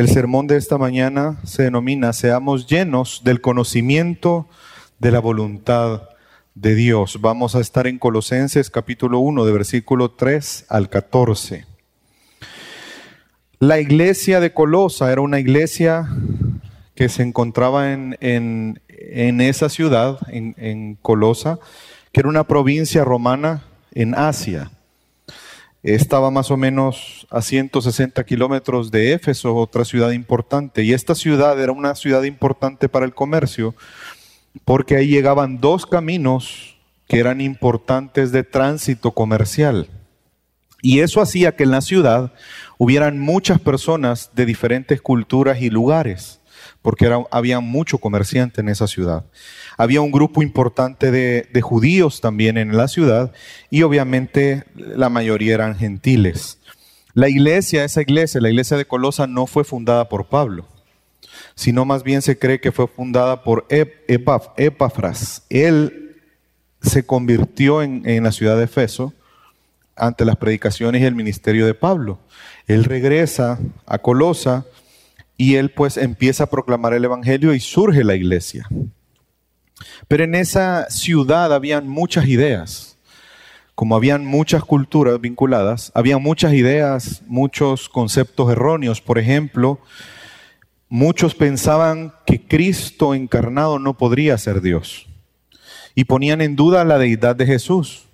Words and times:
El 0.00 0.08
sermón 0.08 0.46
de 0.46 0.56
esta 0.56 0.78
mañana 0.78 1.36
se 1.44 1.64
denomina 1.64 2.14
Seamos 2.14 2.66
llenos 2.66 3.20
del 3.22 3.42
conocimiento 3.42 4.48
de 4.98 5.10
la 5.10 5.20
voluntad 5.20 6.08
de 6.54 6.74
Dios. 6.74 7.18
Vamos 7.20 7.54
a 7.54 7.60
estar 7.60 7.86
en 7.86 7.98
Colosenses 7.98 8.70
capítulo 8.70 9.18
1, 9.18 9.44
de 9.44 9.52
versículo 9.52 10.12
3 10.12 10.64
al 10.70 10.88
14. 10.88 11.66
La 13.58 13.78
iglesia 13.78 14.40
de 14.40 14.54
Colosa 14.54 15.12
era 15.12 15.20
una 15.20 15.38
iglesia 15.38 16.08
que 16.94 17.10
se 17.10 17.22
encontraba 17.22 17.92
en, 17.92 18.16
en, 18.20 19.40
esa 19.42 19.68
ciudad, 19.68 20.18
en 20.30 20.96
Colosa, 21.02 21.58
que 22.10 22.20
era 22.20 22.30
una 22.30 22.44
provincia 22.44 23.04
romana 23.04 23.64
en 23.92 24.14
Asia. 24.14 24.70
Estaba 25.82 26.30
más 26.30 26.50
o 26.50 26.58
menos 26.58 27.26
a 27.30 27.40
160 27.40 28.22
kilómetros 28.24 28.90
de 28.90 29.14
Éfeso, 29.14 29.56
otra 29.56 29.84
ciudad 29.84 30.10
importante. 30.10 30.82
Y 30.82 30.92
esta 30.92 31.14
ciudad 31.14 31.60
era 31.60 31.72
una 31.72 31.94
ciudad 31.94 32.24
importante 32.24 32.88
para 32.88 33.06
el 33.06 33.14
comercio 33.14 33.74
porque 34.64 34.96
ahí 34.96 35.08
llegaban 35.08 35.60
dos 35.60 35.86
caminos 35.86 36.76
que 37.08 37.18
eran 37.18 37.40
importantes 37.40 38.30
de 38.30 38.44
tránsito 38.44 39.12
comercial. 39.12 39.88
Y 40.82 41.00
eso 41.00 41.20
hacía 41.20 41.56
que 41.56 41.64
en 41.64 41.70
la 41.70 41.80
ciudad 41.80 42.32
hubieran 42.78 43.18
muchas 43.18 43.60
personas 43.60 44.30
de 44.34 44.46
diferentes 44.46 45.00
culturas 45.02 45.60
y 45.60 45.70
lugares, 45.70 46.39
porque 46.82 47.10
había 47.30 47.60
mucho 47.60 47.98
comerciante 47.98 48.60
en 48.60 48.68
esa 48.68 48.86
ciudad. 48.86 49.24
Había 49.76 50.00
un 50.00 50.10
grupo 50.10 50.42
importante 50.42 51.10
de, 51.10 51.60
judíos 51.60 52.20
también 52.20 52.56
en 52.56 52.76
la 52.76 52.88
ciudad 52.88 53.32
y 53.68 53.82
obviamente 53.82 54.64
la 54.74 55.08
mayoría 55.10 55.54
eran 55.54 55.76
gentiles. 55.76 56.58
La 57.12 57.28
iglesia, 57.28 57.84
esa 57.84 58.00
iglesia, 58.00 58.40
la 58.40 58.50
iglesia 58.50 58.76
de 58.76 58.86
Colosa 58.86 59.26
no 59.26 59.46
fue 59.46 59.64
fundada 59.64 60.08
por 60.08 60.28
Pablo, 60.28 60.66
sino 61.54 61.84
más 61.84 62.02
bien 62.02 62.22
se 62.22 62.38
cree 62.38 62.60
que 62.60 62.72
fue 62.72 62.86
fundada 62.86 63.42
por 63.42 63.66
Epafras. 63.68 65.42
Él 65.50 66.16
se 66.80 67.04
convirtió 67.04 67.82
en, 67.82 68.08
en 68.08 68.24
la 68.24 68.32
ciudad 68.32 68.56
de 68.56 68.64
Efeso 68.64 69.12
ante 69.96 70.24
las 70.24 70.36
predicaciones 70.36 71.02
y 71.02 71.04
el 71.04 71.14
ministerio 71.14 71.66
de 71.66 71.74
Pablo. 71.74 72.20
Él 72.66 72.84
regresa 72.84 73.58
a 73.86 73.98
Colosa 73.98 74.64
y 75.40 75.56
él 75.56 75.70
pues 75.70 75.96
empieza 75.96 76.44
a 76.44 76.50
proclamar 76.50 76.92
el 76.92 77.02
Evangelio 77.02 77.54
y 77.54 77.60
surge 77.60 78.04
la 78.04 78.14
iglesia. 78.14 78.68
Pero 80.06 80.24
en 80.24 80.34
esa 80.34 80.90
ciudad 80.90 81.54
habían 81.54 81.88
muchas 81.88 82.26
ideas. 82.26 82.98
Como 83.74 83.96
habían 83.96 84.26
muchas 84.26 84.62
culturas 84.64 85.18
vinculadas, 85.18 85.92
había 85.94 86.18
muchas 86.18 86.52
ideas, 86.52 87.22
muchos 87.26 87.88
conceptos 87.88 88.52
erróneos. 88.52 89.00
Por 89.00 89.18
ejemplo, 89.18 89.80
muchos 90.90 91.34
pensaban 91.34 92.12
que 92.26 92.46
Cristo 92.46 93.14
encarnado 93.14 93.78
no 93.78 93.96
podría 93.96 94.36
ser 94.36 94.60
Dios 94.60 95.06
y 95.94 96.04
ponían 96.04 96.42
en 96.42 96.54
duda 96.54 96.84
la 96.84 96.98
deidad 96.98 97.34
de 97.34 97.46
Jesús. 97.46 98.04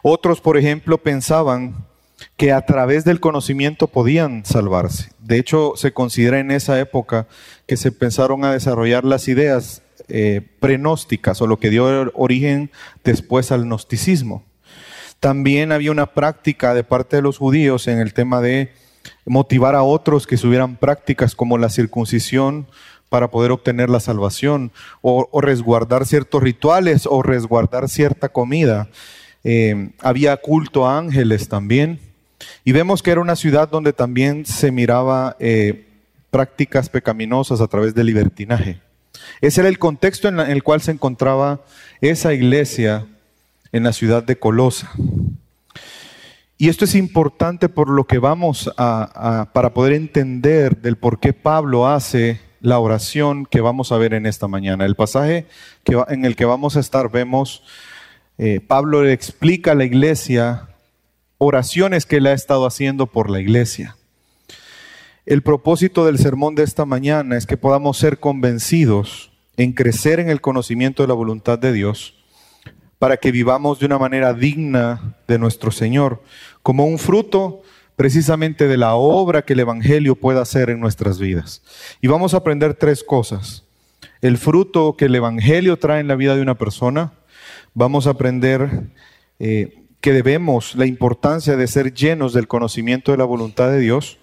Otros, 0.00 0.40
por 0.40 0.56
ejemplo, 0.56 0.98
pensaban 0.98 1.88
que 2.36 2.52
a 2.52 2.64
través 2.66 3.04
del 3.04 3.20
conocimiento 3.20 3.88
podían 3.88 4.44
salvarse. 4.44 5.10
De 5.18 5.38
hecho, 5.38 5.74
se 5.76 5.92
considera 5.92 6.38
en 6.38 6.50
esa 6.50 6.78
época 6.78 7.26
que 7.66 7.76
se 7.76 7.92
pensaron 7.92 8.44
a 8.44 8.52
desarrollar 8.52 9.04
las 9.04 9.28
ideas 9.28 9.82
eh, 10.08 10.42
prenósticas 10.60 11.40
o 11.40 11.46
lo 11.46 11.58
que 11.58 11.70
dio 11.70 12.10
origen 12.14 12.70
después 13.04 13.52
al 13.52 13.64
gnosticismo. 13.64 14.44
También 15.20 15.72
había 15.72 15.92
una 15.92 16.06
práctica 16.06 16.74
de 16.74 16.84
parte 16.84 17.16
de 17.16 17.22
los 17.22 17.38
judíos 17.38 17.86
en 17.86 17.98
el 17.98 18.12
tema 18.12 18.40
de 18.40 18.72
motivar 19.24 19.74
a 19.74 19.82
otros 19.82 20.26
que 20.26 20.36
subieran 20.36 20.76
prácticas 20.76 21.34
como 21.34 21.58
la 21.58 21.68
circuncisión 21.68 22.66
para 23.08 23.30
poder 23.30 23.52
obtener 23.52 23.90
la 23.90 24.00
salvación 24.00 24.72
o, 25.00 25.28
resguardar 25.40 26.06
ciertos 26.06 26.42
rituales 26.42 27.06
o 27.06 27.22
resguardar 27.22 27.88
cierta 27.88 28.30
comida. 28.30 28.88
Eh, 29.44 29.90
había 30.00 30.36
culto 30.38 30.86
a 30.86 30.98
ángeles 30.98 31.48
también. 31.48 32.00
Y 32.64 32.72
vemos 32.72 33.02
que 33.02 33.10
era 33.10 33.20
una 33.20 33.36
ciudad 33.36 33.68
donde 33.68 33.92
también 33.92 34.46
se 34.46 34.70
miraba 34.70 35.36
eh, 35.38 35.86
prácticas 36.30 36.88
pecaminosas 36.88 37.60
a 37.60 37.68
través 37.68 37.94
del 37.94 38.06
libertinaje. 38.06 38.80
Ese 39.40 39.60
era 39.60 39.68
el 39.68 39.78
contexto 39.78 40.28
en, 40.28 40.40
el 40.40 40.62
cual 40.62 40.80
se 40.80 40.92
encontraba 40.92 41.60
esa 42.00 42.32
iglesia 42.32 43.06
en 43.72 43.84
la 43.84 43.92
ciudad 43.92 44.22
de 44.22 44.38
Colosa. 44.38 44.90
Y 46.58 46.68
esto 46.68 46.84
es 46.84 46.94
importante 46.94 47.68
por 47.68 47.90
lo 47.90 48.04
que 48.04 48.18
vamos 48.18 48.70
a, 48.76 49.50
para 49.52 49.74
poder 49.74 49.94
entender 49.94 50.80
del 50.80 50.96
por 50.96 51.18
qué 51.18 51.32
Pablo 51.32 51.88
hace 51.88 52.40
la 52.60 52.78
oración 52.78 53.44
que 53.46 53.60
vamos 53.60 53.90
a 53.90 53.98
ver 53.98 54.14
en 54.14 54.26
esta 54.26 54.46
mañana. 54.46 54.84
El 54.84 54.94
pasaje 54.94 55.46
que, 55.82 56.00
en 56.08 56.24
el 56.24 56.36
que 56.36 56.44
vamos 56.44 56.76
a 56.76 56.80
estar 56.80 57.10
vemos, 57.10 57.64
eh, 58.38 58.60
Pablo 58.60 59.02
le 59.02 59.12
explica 59.12 59.72
a 59.72 59.74
la 59.74 59.84
iglesia 59.84 60.68
oraciones 61.44 62.06
que 62.06 62.16
él 62.16 62.26
ha 62.26 62.32
estado 62.32 62.66
haciendo 62.66 63.06
por 63.06 63.28
la 63.28 63.40
iglesia. 63.40 63.96
El 65.26 65.42
propósito 65.42 66.04
del 66.04 66.18
sermón 66.18 66.54
de 66.54 66.62
esta 66.62 66.84
mañana 66.84 67.36
es 67.36 67.46
que 67.46 67.56
podamos 67.56 67.98
ser 67.98 68.20
convencidos 68.20 69.32
en 69.56 69.72
crecer 69.72 70.20
en 70.20 70.30
el 70.30 70.40
conocimiento 70.40 71.02
de 71.02 71.08
la 71.08 71.14
voluntad 71.14 71.58
de 71.58 71.72
Dios 71.72 72.14
para 72.98 73.16
que 73.16 73.32
vivamos 73.32 73.80
de 73.80 73.86
una 73.86 73.98
manera 73.98 74.32
digna 74.32 75.16
de 75.26 75.38
nuestro 75.38 75.72
Señor, 75.72 76.22
como 76.62 76.86
un 76.86 76.98
fruto 76.98 77.62
precisamente 77.96 78.68
de 78.68 78.76
la 78.76 78.94
obra 78.94 79.42
que 79.42 79.54
el 79.54 79.60
Evangelio 79.60 80.14
pueda 80.14 80.42
hacer 80.42 80.70
en 80.70 80.78
nuestras 80.78 81.18
vidas. 81.18 81.62
Y 82.00 82.06
vamos 82.06 82.34
a 82.34 82.38
aprender 82.38 82.74
tres 82.74 83.02
cosas. 83.02 83.64
El 84.20 84.38
fruto 84.38 84.94
que 84.96 85.06
el 85.06 85.14
Evangelio 85.16 85.76
trae 85.76 86.00
en 86.00 86.06
la 86.06 86.14
vida 86.14 86.36
de 86.36 86.42
una 86.42 86.56
persona, 86.56 87.12
vamos 87.74 88.06
a 88.06 88.10
aprender 88.10 88.84
eh, 89.40 89.81
que 90.02 90.12
debemos 90.12 90.74
la 90.74 90.84
importancia 90.84 91.56
de 91.56 91.68
ser 91.68 91.94
llenos 91.94 92.32
del 92.32 92.48
conocimiento 92.48 93.12
de 93.12 93.18
la 93.18 93.24
voluntad 93.24 93.70
de 93.70 93.78
Dios 93.78 94.18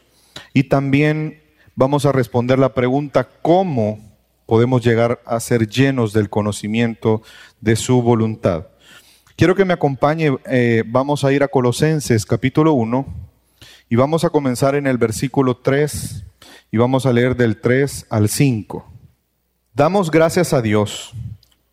y 0.54 0.64
también 0.64 1.42
vamos 1.74 2.06
a 2.06 2.12
responder 2.12 2.60
la 2.60 2.74
pregunta 2.74 3.30
cómo 3.42 3.98
podemos 4.46 4.84
llegar 4.84 5.22
a 5.26 5.40
ser 5.40 5.70
llenos 5.70 6.12
del 6.12 6.30
conocimiento 6.30 7.22
de 7.62 7.78
su 7.78 8.02
voluntad. 8.02 8.68
Quiero 9.38 9.56
que 9.56 9.64
me 9.64 9.74
acompañe, 9.74 10.38
eh, 10.48 10.84
vamos 10.86 11.24
a 11.24 11.32
ir 11.32 11.44
a 11.44 11.48
Colosenses 11.48 12.26
capítulo 12.26 12.74
1 12.74 13.06
y 13.88 13.96
vamos 13.96 14.26
a 14.26 14.32
comenzar 14.32 14.76
en 14.76 14.86
el 14.86 14.98
versículo 14.98 15.58
3 15.58 16.26
y 16.72 16.78
vamos 16.78 17.06
a 17.06 17.14
leer 17.14 17.38
del 17.38 17.62
3 17.62 18.08
al 18.10 18.28
5. 18.28 18.86
Damos 19.74 20.12
gracias 20.12 20.52
a 20.52 20.62
Dios, 20.62 21.14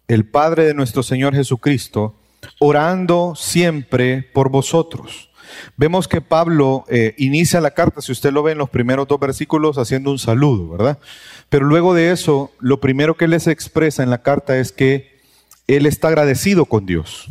el 0.06 0.28
Padre 0.28 0.64
de 0.64 0.74
nuestro 0.74 1.02
Señor 1.02 1.34
Jesucristo, 1.34 2.14
orando 2.58 3.34
siempre 3.36 4.22
por 4.32 4.50
vosotros 4.50 5.30
Vemos 5.76 6.08
que 6.08 6.20
Pablo 6.20 6.84
eh, 6.88 7.14
inicia 7.18 7.60
la 7.60 7.72
carta, 7.72 8.00
si 8.00 8.12
usted 8.12 8.32
lo 8.32 8.42
ve 8.42 8.52
en 8.52 8.58
los 8.58 8.70
primeros 8.70 9.08
dos 9.08 9.20
versículos, 9.20 9.78
haciendo 9.78 10.10
un 10.10 10.18
saludo, 10.18 10.70
¿verdad? 10.70 10.98
Pero 11.48 11.66
luego 11.66 11.94
de 11.94 12.12
eso, 12.12 12.52
lo 12.60 12.80
primero 12.80 13.16
que 13.16 13.28
les 13.28 13.46
expresa 13.46 14.02
en 14.02 14.10
la 14.10 14.22
carta 14.22 14.58
es 14.58 14.72
que 14.72 15.20
él 15.66 15.86
está 15.86 16.08
agradecido 16.08 16.64
con 16.66 16.86
Dios. 16.86 17.28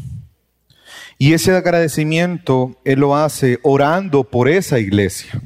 Y 1.17 1.33
ese 1.33 1.55
agradecimiento 1.55 2.77
él 2.83 2.99
lo 2.99 3.15
hace 3.15 3.59
orando 3.63 4.23
por 4.23 4.49
esa 4.49 4.79
iglesia. 4.79 5.41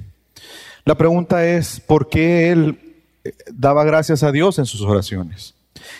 La 0.85 0.95
pregunta 0.95 1.45
es, 1.45 1.79
¿por 1.79 2.09
qué 2.09 2.51
él 2.51 2.79
eh, 3.23 3.33
daba 3.51 3.83
gracias 3.83 4.23
a 4.23 4.31
Dios 4.31 4.57
en 4.57 4.65
sus 4.65 4.81
oraciones? 4.81 5.53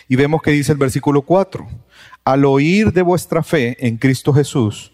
Y 0.08 0.16
vemos 0.16 0.42
que 0.42 0.50
dice 0.50 0.72
el 0.72 0.78
versículo 0.78 1.22
4, 1.22 1.68
al 2.30 2.44
oír 2.44 2.92
de 2.92 3.02
vuestra 3.02 3.42
fe 3.42 3.76
en 3.84 3.96
Cristo 3.96 4.32
Jesús, 4.32 4.92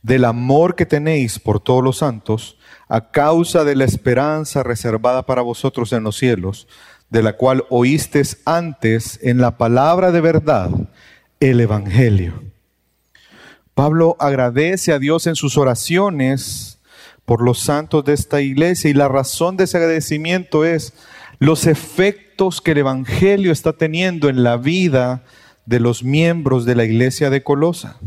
del 0.00 0.24
amor 0.24 0.76
que 0.76 0.86
tenéis 0.86 1.38
por 1.38 1.60
todos 1.60 1.84
los 1.84 1.98
santos, 1.98 2.56
a 2.88 3.10
causa 3.10 3.64
de 3.64 3.76
la 3.76 3.84
esperanza 3.84 4.62
reservada 4.62 5.26
para 5.26 5.42
vosotros 5.42 5.92
en 5.92 6.04
los 6.04 6.16
cielos, 6.16 6.66
de 7.10 7.22
la 7.22 7.34
cual 7.34 7.66
oísteis 7.68 8.38
antes 8.46 9.18
en 9.22 9.42
la 9.42 9.58
palabra 9.58 10.10
de 10.10 10.22
verdad, 10.22 10.70
el 11.38 11.60
Evangelio. 11.60 12.44
Pablo 13.74 14.16
agradece 14.18 14.94
a 14.94 14.98
Dios 14.98 15.26
en 15.26 15.36
sus 15.36 15.58
oraciones 15.58 16.78
por 17.26 17.42
los 17.42 17.58
santos 17.58 18.06
de 18.06 18.14
esta 18.14 18.40
iglesia 18.40 18.88
y 18.88 18.94
la 18.94 19.08
razón 19.08 19.58
de 19.58 19.64
ese 19.64 19.76
agradecimiento 19.76 20.64
es 20.64 20.94
los 21.40 21.66
efectos 21.66 22.62
que 22.62 22.70
el 22.70 22.78
Evangelio 22.78 23.52
está 23.52 23.74
teniendo 23.74 24.30
en 24.30 24.42
la 24.42 24.56
vida 24.56 25.24
de 25.24 25.30
los 25.66 26.02
miembros 26.02 26.64
de 26.64 26.74
la 26.74 26.84
iglesia 26.84 27.30
de 27.30 27.42
Colosa. 27.42 27.98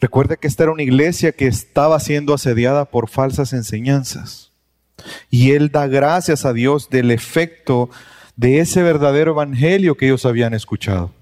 Recuerde 0.00 0.36
que 0.36 0.48
esta 0.48 0.64
era 0.64 0.72
una 0.72 0.82
iglesia 0.82 1.32
que 1.32 1.46
estaba 1.46 1.98
siendo 2.00 2.34
asediada 2.34 2.84
por 2.84 3.08
falsas 3.08 3.52
enseñanzas. 3.52 4.52
Y 5.30 5.52
él 5.52 5.70
da 5.70 5.86
gracias 5.86 6.44
a 6.44 6.52
Dios 6.52 6.90
del 6.90 7.10
efecto 7.10 7.90
de 8.36 8.60
ese 8.60 8.82
verdadero 8.82 9.32
evangelio 9.32 9.96
que 9.96 10.06
ellos 10.06 10.26
habían 10.26 10.54
escuchado. 10.54 11.12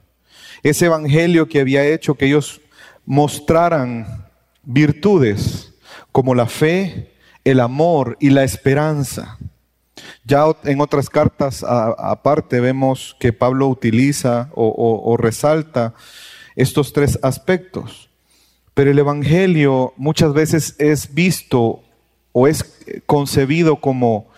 Ese 0.63 0.87
evangelio 0.87 1.49
que 1.49 1.61
había 1.61 1.85
hecho 1.85 2.15
que 2.15 2.27
ellos 2.27 2.61
mostraran 3.05 4.27
virtudes 4.63 5.75
como 6.13 6.35
la 6.35 6.47
fe, 6.47 7.13
el 7.45 7.61
amor 7.61 8.17
y 8.21 8.31
la 8.31 8.45
esperanza. 8.45 9.39
Ya 10.25 10.45
en 10.65 10.81
otras 10.81 11.09
cartas 11.09 11.65
aparte 11.67 12.61
vemos 12.61 13.17
que 13.19 13.33
Pablo 13.33 13.69
utiliza 13.69 14.51
o 14.55 15.17
resalta 15.19 15.95
estos 16.57 16.93
tres 16.93 17.19
aspectos. 17.23 18.09
Pero 18.75 18.91
el 18.91 18.99
Evangelio 18.99 19.93
muchas 19.97 20.33
veces 20.33 20.77
es 20.79 21.13
visto 21.13 21.83
o 22.33 22.47
es 22.47 22.85
concebido 23.07 23.77
como 23.77 24.29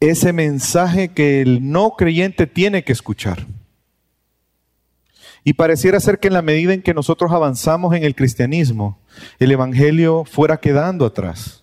ese 0.00 0.32
mensaje 0.32 1.08
que 1.08 1.42
el 1.42 1.70
no 1.70 1.92
creyente 1.96 2.46
tiene 2.46 2.84
que 2.84 2.92
escuchar. 2.92 3.46
Y 5.44 5.52
pareciera 5.52 6.00
ser 6.00 6.18
que 6.18 6.28
en 6.28 6.34
la 6.34 6.42
medida 6.42 6.74
en 6.74 6.82
que 6.82 6.94
nosotros 6.94 7.30
avanzamos 7.30 7.94
en 7.94 8.02
el 8.02 8.14
cristianismo, 8.14 8.98
el 9.38 9.52
Evangelio 9.52 10.24
fuera 10.24 10.56
quedando 10.56 11.06
atrás. 11.06 11.62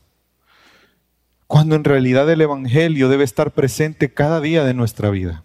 Cuando 1.54 1.76
en 1.76 1.84
realidad 1.84 2.28
el 2.32 2.42
Evangelio 2.42 3.10
debe 3.10 3.24
estar 3.24 3.52
presente 3.52 4.12
cada 4.12 4.42
día 4.42 4.64
de 4.64 4.74
nuestra 4.74 5.12
vida. 5.12 5.44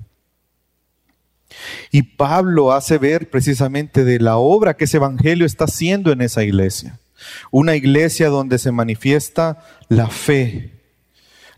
Y 1.91 2.01
Pablo 2.01 2.73
hace 2.73 2.97
ver 2.97 3.29
precisamente 3.29 4.05
de 4.05 4.19
la 4.19 4.39
obra 4.39 4.75
que 4.75 4.85
ese 4.85 4.97
Evangelio 4.97 5.45
está 5.45 5.65
haciendo 5.65 6.11
en 6.11 6.23
esa 6.23 6.43
iglesia. 6.43 6.99
Una 7.51 7.77
iglesia 7.77 8.31
donde 8.31 8.59
se 8.59 8.73
manifiesta 8.73 9.63
la 9.91 10.09
fe, 10.09 10.81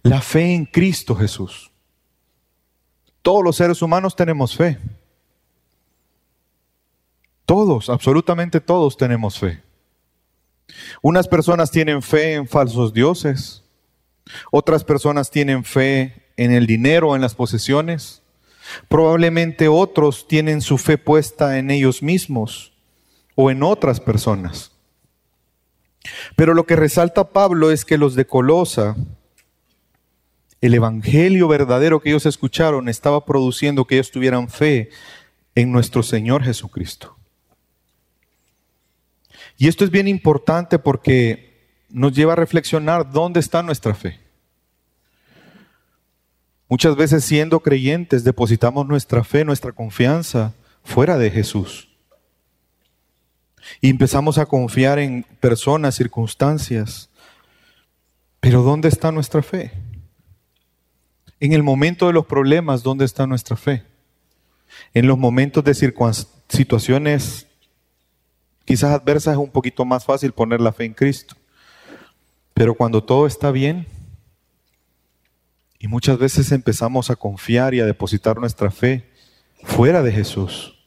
la 0.03 0.21
fe 0.21 0.53
en 0.53 0.65
Cristo 0.65 1.15
Jesús. 1.15 1.71
Todos 3.23 3.45
los 3.45 3.55
seres 3.55 3.81
humanos 3.83 4.17
tenemos 4.17 4.57
fe. 4.57 4.79
Todos, 7.47 7.89
absolutamente 7.89 8.61
todos 8.61 8.97
tenemos 8.97 9.39
fe. 9.39 9.63
Unas 11.03 11.29
personas 11.29 11.71
tienen 11.71 12.03
fe 12.03 12.35
en 12.35 12.49
falsos 12.49 12.93
dioses, 12.93 13.60
otras 14.51 14.85
personas 14.85 15.31
tienen 15.31 15.65
fe 15.65 16.31
en 16.37 16.53
el 16.53 16.67
dinero, 16.67 17.15
en 17.15 17.23
las 17.23 17.35
posesiones, 17.35 18.23
probablemente 18.89 19.69
otros 19.69 20.27
tienen 20.27 20.61
su 20.61 20.79
fe 20.79 20.99
puesta 20.99 21.59
en 21.59 21.71
ellos 21.71 22.03
mismos 22.03 22.73
o 23.35 23.51
en 23.51 23.63
otras 23.63 24.01
personas. 24.01 24.73
Pero 26.37 26.55
lo 26.55 26.65
que 26.65 26.77
resalta 26.77 27.29
Pablo 27.31 27.71
es 27.71 27.85
que 27.85 27.99
los 27.99 28.15
de 28.15 28.27
Colosa, 28.27 28.97
el 30.61 30.75
evangelio 30.75 31.49
verdadero 31.49 32.01
que 32.01 32.11
ellos 32.11 32.27
escucharon 32.27 32.89
estaba 32.89 33.25
produciendo 33.25 33.85
que 33.85 33.97
ellos 33.97 34.11
tuvieran 34.11 34.49
fe 34.49 34.91
en 35.55 35.73
nuestro 35.73 36.03
Señor 36.03 36.43
Jesucristo. 36.43 37.17
Y 39.57 39.69
esto 39.69 39.85
es 39.85 39.91
bien 39.91 40.09
importante 40.09 40.79
porque 40.79 41.50
nos 41.91 42.13
lleva 42.13 42.35
a 42.35 42.37
reflexionar 42.37 43.11
dónde 43.11 43.41
está 43.41 43.63
nuestra 43.63 43.95
fe. 43.95 44.19
Muchas 46.69 46.95
veces 46.95 47.25
siendo 47.25 47.61
creyentes 47.61 48.23
depositamos 48.23 48.87
nuestra 48.87 49.25
fe, 49.25 49.45
nuestra 49.45 49.73
confianza 49.73 50.55
fuera 50.85 51.19
de 51.19 51.31
Jesús. 51.31 51.89
Y 53.81 53.91
empezamos 53.91 54.39
a 54.39 54.47
confiar 54.47 54.99
en 54.99 55.25
personas, 55.41 55.97
circunstancias. 55.97 57.11
Pero 58.41 58.63
¿dónde 58.63 58.89
está 58.89 59.13
nuestra 59.13 59.43
fe? 59.43 59.73
En 61.41 61.53
el 61.53 61.63
momento 61.63 62.07
de 62.07 62.13
los 62.13 62.27
problemas, 62.27 62.83
¿dónde 62.83 63.05
está 63.05 63.27
nuestra 63.27 63.57
fe? 63.57 63.83
En 64.95 65.07
los 65.07 65.19
momentos 65.19 65.65
de 65.65 65.75
situaciones 66.49 67.47
quizás 68.65 68.93
adversas 68.93 69.33
es 69.33 69.39
un 69.39 69.51
poquito 69.51 69.85
más 69.85 70.05
fácil 70.05 70.33
poner 70.33 70.61
la 70.61 70.73
fe 70.73 70.85
en 70.85 70.95
Cristo. 70.95 71.35
Pero 72.61 72.75
cuando 72.75 73.03
todo 73.03 73.27
está 73.27 73.51
bien, 73.51 73.87
y 75.79 75.89
muchas 75.89 76.19
veces 76.19 76.53
empezamos 76.53 77.09
a 77.09 77.17
confiar 77.17 77.73
y 77.73 77.81
a 77.81 77.87
depositar 77.87 78.37
nuestra 78.37 78.71
fe 78.71 79.09
fuera 79.63 80.03
de 80.03 80.13
Jesús. 80.13 80.79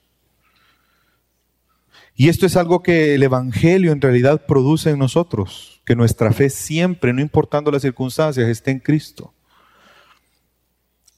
Y 2.16 2.30
esto 2.30 2.46
es 2.46 2.58
algo 2.58 2.84
que 2.84 3.16
el 3.16 3.24
Evangelio 3.24 3.92
en 3.92 4.02
realidad 4.02 4.46
produce 4.46 4.92
en 4.92 5.00
nosotros, 5.00 5.82
que 5.84 5.96
nuestra 5.96 6.32
fe 6.32 6.52
siempre, 6.52 7.12
no 7.12 7.22
importando 7.22 7.72
las 7.72 7.82
circunstancias, 7.82 8.48
esté 8.48 8.70
en 8.70 8.80
Cristo. 8.80 9.34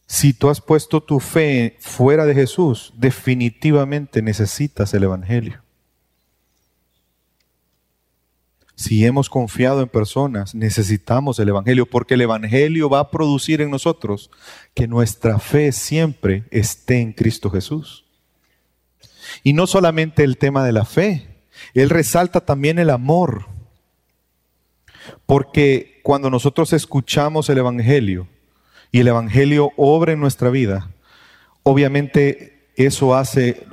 Si 0.07 0.31
tú 0.31 0.49
has 0.49 0.61
puesto 0.61 1.03
tu 1.03 1.19
fe 1.19 1.75
fuera 1.81 2.25
de 2.25 2.33
Jesús, 2.33 2.93
definitivamente 2.95 4.21
necesitas 4.21 4.93
el 4.93 5.03
Evangelio. 5.03 5.64
Si 8.75 9.05
hemos 9.05 9.29
confiado 9.29 9.81
en 9.81 9.87
personas, 9.87 10.53
necesitamos 10.53 11.39
el 11.39 11.49
Evangelio, 11.49 11.85
porque 11.85 12.15
el 12.15 12.21
Evangelio 12.21 12.89
va 12.89 12.99
a 12.99 13.09
producir 13.09 13.61
en 13.61 13.71
nosotros 13.71 14.29
que 14.73 14.87
nuestra 14.87 15.39
fe 15.39 15.71
siempre 15.71 16.43
esté 16.51 16.99
en 16.99 17.13
Cristo 17.13 17.49
Jesús. 17.49 18.05
Y 19.43 19.53
no 19.53 19.65
solamente 19.65 20.23
el 20.23 20.37
tema 20.37 20.65
de 20.65 20.73
la 20.73 20.83
fe, 20.83 21.41
Él 21.73 21.89
resalta 21.89 22.41
también 22.41 22.77
el 22.77 22.89
amor. 22.89 23.47
Porque 25.25 26.01
cuando 26.03 26.29
nosotros 26.29 26.73
escuchamos 26.73 27.49
el 27.49 27.59
Evangelio 27.59 28.27
y 28.91 28.99
el 28.99 29.07
Evangelio 29.07 29.71
obra 29.77 30.11
en 30.11 30.19
nuestra 30.19 30.49
vida, 30.49 30.91
obviamente 31.63 32.67
eso 32.75 33.15
hace, 33.15 33.65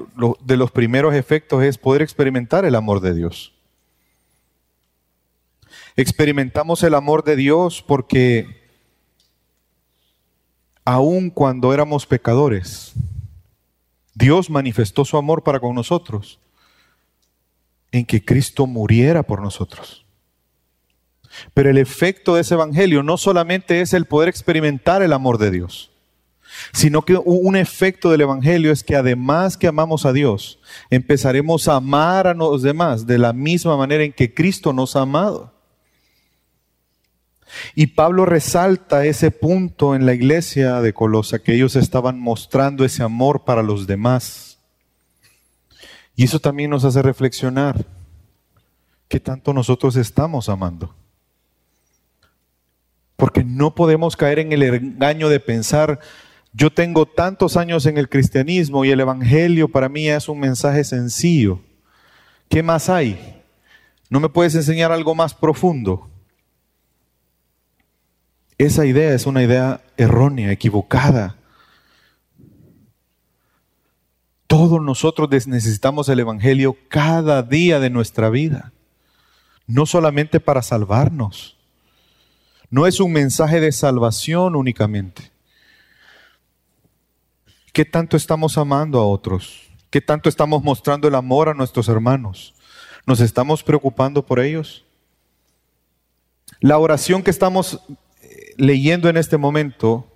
de 0.44 0.56
los 0.56 0.70
primeros 0.70 1.14
efectos 1.14 1.64
es 1.64 1.76
poder 1.76 2.02
experimentar 2.02 2.64
el 2.64 2.76
amor 2.76 3.00
de 3.00 3.14
Dios. 3.14 3.52
Experimentamos 5.96 6.82
el 6.82 6.94
amor 6.94 7.24
de 7.24 7.36
Dios 7.36 7.82
porque 7.86 8.62
aun 10.84 11.30
cuando 11.30 11.72
éramos 11.72 12.06
pecadores, 12.06 12.92
Dios 14.14 14.50
manifestó 14.50 15.04
su 15.04 15.16
amor 15.16 15.42
para 15.42 15.60
con 15.60 15.74
nosotros 15.74 16.38
en 17.92 18.06
que 18.06 18.24
Cristo 18.24 18.66
muriera 18.66 19.22
por 19.22 19.40
nosotros. 19.40 20.04
Pero 21.54 21.70
el 21.70 21.78
efecto 21.78 22.34
de 22.34 22.42
ese 22.42 22.54
evangelio 22.54 23.02
no 23.02 23.16
solamente 23.16 23.80
es 23.80 23.92
el 23.92 24.06
poder 24.06 24.28
experimentar 24.28 25.02
el 25.02 25.12
amor 25.12 25.38
de 25.38 25.50
Dios, 25.50 25.90
sino 26.72 27.02
que 27.02 27.16
un 27.16 27.56
efecto 27.56 28.10
del 28.10 28.22
evangelio 28.22 28.72
es 28.72 28.82
que 28.82 28.96
además 28.96 29.56
que 29.56 29.66
amamos 29.66 30.04
a 30.04 30.12
Dios, 30.12 30.58
empezaremos 30.90 31.68
a 31.68 31.76
amar 31.76 32.26
a 32.26 32.34
los 32.34 32.62
demás 32.62 33.06
de 33.06 33.18
la 33.18 33.32
misma 33.32 33.76
manera 33.76 34.04
en 34.04 34.12
que 34.12 34.34
Cristo 34.34 34.72
nos 34.72 34.96
ha 34.96 35.02
amado. 35.02 35.52
Y 37.74 37.88
Pablo 37.88 38.24
resalta 38.26 39.04
ese 39.04 39.30
punto 39.30 39.94
en 39.94 40.06
la 40.06 40.14
iglesia 40.14 40.80
de 40.80 40.92
Colosa, 40.92 41.40
que 41.40 41.54
ellos 41.54 41.76
estaban 41.76 42.18
mostrando 42.20 42.84
ese 42.84 43.02
amor 43.02 43.44
para 43.44 43.62
los 43.62 43.86
demás. 43.86 44.58
Y 46.14 46.24
eso 46.24 46.38
también 46.38 46.70
nos 46.70 46.84
hace 46.84 47.02
reflexionar 47.02 47.84
qué 49.08 49.20
tanto 49.20 49.52
nosotros 49.52 49.96
estamos 49.96 50.48
amando. 50.48 50.94
Porque 53.16 53.44
no 53.44 53.74
podemos 53.74 54.16
caer 54.16 54.38
en 54.38 54.52
el 54.52 54.62
engaño 54.62 55.28
de 55.28 55.40
pensar, 55.40 56.00
yo 56.52 56.70
tengo 56.70 57.06
tantos 57.06 57.56
años 57.56 57.86
en 57.86 57.96
el 57.96 58.08
cristianismo 58.08 58.84
y 58.84 58.90
el 58.90 59.00
Evangelio 59.00 59.68
para 59.68 59.88
mí 59.88 60.08
es 60.08 60.28
un 60.28 60.40
mensaje 60.40 60.84
sencillo. 60.84 61.60
¿Qué 62.48 62.62
más 62.62 62.90
hay? 62.90 63.42
¿No 64.10 64.20
me 64.20 64.28
puedes 64.28 64.54
enseñar 64.54 64.92
algo 64.92 65.14
más 65.14 65.32
profundo? 65.32 66.11
Esa 68.62 68.86
idea 68.86 69.12
es 69.12 69.26
una 69.26 69.42
idea 69.42 69.82
errónea, 69.96 70.52
equivocada. 70.52 71.34
Todos 74.46 74.80
nosotros 74.80 75.28
necesitamos 75.48 76.08
el 76.08 76.20
Evangelio 76.20 76.76
cada 76.88 77.42
día 77.42 77.80
de 77.80 77.90
nuestra 77.90 78.30
vida, 78.30 78.72
no 79.66 79.84
solamente 79.84 80.38
para 80.38 80.62
salvarnos. 80.62 81.56
No 82.70 82.86
es 82.86 83.00
un 83.00 83.10
mensaje 83.10 83.58
de 83.58 83.72
salvación 83.72 84.54
únicamente. 84.54 85.32
¿Qué 87.72 87.84
tanto 87.84 88.16
estamos 88.16 88.56
amando 88.58 89.00
a 89.00 89.06
otros? 89.08 89.72
¿Qué 89.90 90.00
tanto 90.00 90.28
estamos 90.28 90.62
mostrando 90.62 91.08
el 91.08 91.16
amor 91.16 91.48
a 91.48 91.54
nuestros 91.54 91.88
hermanos? 91.88 92.54
¿Nos 93.06 93.18
estamos 93.18 93.64
preocupando 93.64 94.24
por 94.24 94.38
ellos? 94.38 94.84
La 96.60 96.78
oración 96.78 97.24
que 97.24 97.32
estamos 97.32 97.80
leyendo 98.56 99.08
en 99.08 99.16
este 99.16 99.36
momento, 99.36 100.06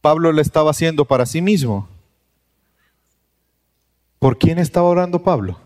Pablo 0.00 0.32
la 0.32 0.42
estaba 0.42 0.70
haciendo 0.70 1.04
para 1.04 1.26
sí 1.26 1.42
mismo. 1.42 1.88
¿Por 4.18 4.38
quién 4.38 4.58
estaba 4.58 4.88
orando 4.88 5.22
Pablo? 5.22 5.60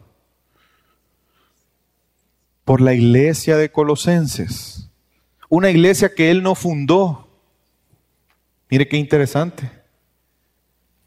Por 2.64 2.80
la 2.80 2.94
iglesia 2.94 3.56
de 3.56 3.70
Colosenses. 3.70 4.88
Una 5.48 5.70
iglesia 5.70 6.14
que 6.14 6.30
él 6.30 6.42
no 6.42 6.54
fundó. 6.54 7.28
Mire 8.68 8.88
qué 8.88 8.96
interesante. 8.96 9.70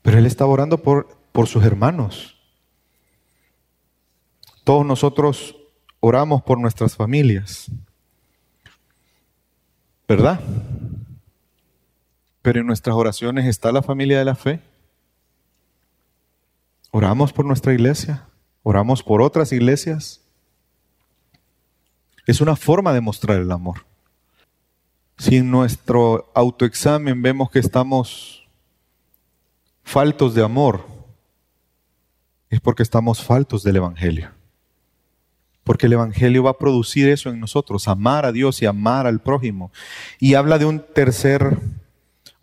Pero 0.02 0.18
él 0.18 0.26
estaba 0.26 0.52
orando 0.52 0.78
por, 0.80 1.18
por 1.32 1.48
sus 1.48 1.64
hermanos. 1.64 2.38
Todos 4.64 4.86
nosotros 4.86 5.56
oramos 6.00 6.42
por 6.44 6.60
nuestras 6.60 6.96
familias. 6.96 7.72
¿Verdad? 10.08 10.40
Pero 12.44 12.60
en 12.60 12.68
nuestras 12.68 12.96
oraciones 12.96 13.48
está 13.48 13.72
la 13.72 13.82
familia 13.82 14.20
de 14.20 14.26
la 14.26 14.36
fe. 14.36 14.60
Oramos 16.92 17.34
por 17.34 17.46
nuestra 17.46 17.74
iglesia, 17.74 18.28
oramos 18.62 19.02
por 19.02 19.24
otras 19.24 19.52
iglesias. 19.52 20.22
Es 22.28 22.40
una 22.40 22.56
forma 22.56 22.94
de 22.94 23.02
mostrar 23.02 23.40
el 23.40 23.52
amor. 23.52 23.86
Si 25.18 25.38
en 25.38 25.50
nuestro 25.50 26.32
autoexamen 26.36 27.20
vemos 27.22 27.50
que 27.50 27.60
estamos 27.60 28.48
faltos 29.84 30.36
de 30.36 30.44
amor, 30.44 30.86
es 32.50 32.62
porque 32.62 32.84
estamos 32.84 33.24
faltos 33.24 33.64
del 33.64 33.78
Evangelio. 33.78 34.32
Porque 35.64 35.86
el 35.86 35.94
Evangelio 35.94 36.44
va 36.44 36.52
a 36.52 36.58
producir 36.58 37.10
eso 37.10 37.30
en 37.30 37.40
nosotros, 37.40 37.88
amar 37.88 38.26
a 38.26 38.32
Dios 38.32 38.62
y 38.62 38.66
amar 38.66 39.08
al 39.08 39.22
prójimo. 39.22 39.72
Y 40.20 40.34
habla 40.36 40.60
de 40.60 40.66
un 40.66 40.80
tercer, 40.94 41.58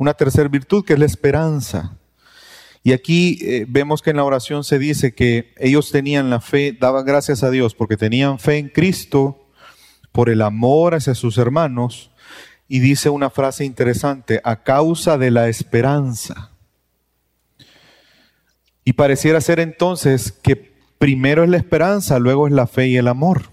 una 0.00 0.14
tercera 0.14 0.49
virtud 0.49 0.83
que 0.83 0.95
es 0.95 0.99
la 0.99 1.04
esperanza. 1.04 1.99
Y 2.83 2.92
aquí 2.92 3.38
eh, 3.42 3.66
vemos 3.69 4.00
que 4.00 4.09
en 4.09 4.16
la 4.16 4.25
oración 4.25 4.64
se 4.64 4.78
dice 4.78 5.14
que 5.14 5.52
ellos 5.59 5.90
tenían 5.90 6.30
la 6.30 6.40
fe, 6.40 6.73
daban 6.73 7.04
gracias 7.04 7.42
a 7.42 7.50
Dios 7.50 7.75
porque 7.75 7.99
tenían 7.99 8.38
fe 8.38 8.57
en 8.57 8.71
Cristo 8.71 9.47
por 10.11 10.30
el 10.30 10.40
amor 10.40 10.95
hacia 10.95 11.14
sus 11.14 11.37
hermanos. 11.37 12.11
Y 12.66 12.78
dice 12.78 13.11
una 13.11 13.28
frase 13.28 13.66
interesante, 13.66 14.40
a 14.42 14.62
causa 14.62 15.19
de 15.19 15.30
la 15.30 15.49
esperanza. 15.49 16.52
Y 18.83 18.95
pareciera 18.95 19.42
ser 19.42 19.61
entonces 19.61 20.33
que 20.33 20.57
primero 20.97 21.45
es 21.45 21.50
la 21.50 21.59
esperanza, 21.59 22.19
luego 22.19 22.47
es 22.47 22.54
la 22.54 22.66
fe 22.66 22.88
y 22.88 22.97
el 22.97 23.07
amor. 23.07 23.50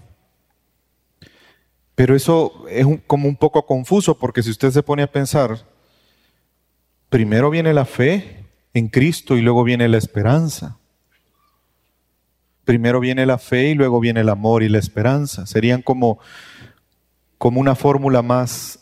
Pero 1.94 2.16
eso 2.16 2.64
es 2.70 2.86
como 3.06 3.28
un 3.28 3.36
poco 3.36 3.66
confuso 3.66 4.18
porque 4.18 4.42
si 4.42 4.48
usted 4.48 4.70
se 4.70 4.82
pone 4.82 5.02
a 5.02 5.12
pensar, 5.12 5.66
primero 7.08 7.50
viene 7.50 7.74
la 7.74 7.84
fe 7.84 8.44
en 8.74 8.88
Cristo 8.88 9.36
y 9.36 9.42
luego 9.42 9.64
viene 9.64 9.88
la 9.88 9.98
esperanza. 9.98 10.78
Primero 12.64 13.00
viene 13.00 13.24
la 13.26 13.38
fe 13.38 13.70
y 13.70 13.74
luego 13.74 13.98
viene 14.00 14.20
el 14.20 14.28
amor 14.28 14.62
y 14.62 14.68
la 14.68 14.78
esperanza. 14.78 15.46
Serían 15.46 15.82
como, 15.82 16.18
como 17.38 17.60
una 17.60 17.74
fórmula 17.74 18.22
más 18.22 18.80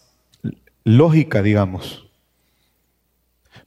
lógica, 0.82 1.42
digamos. 1.42 2.06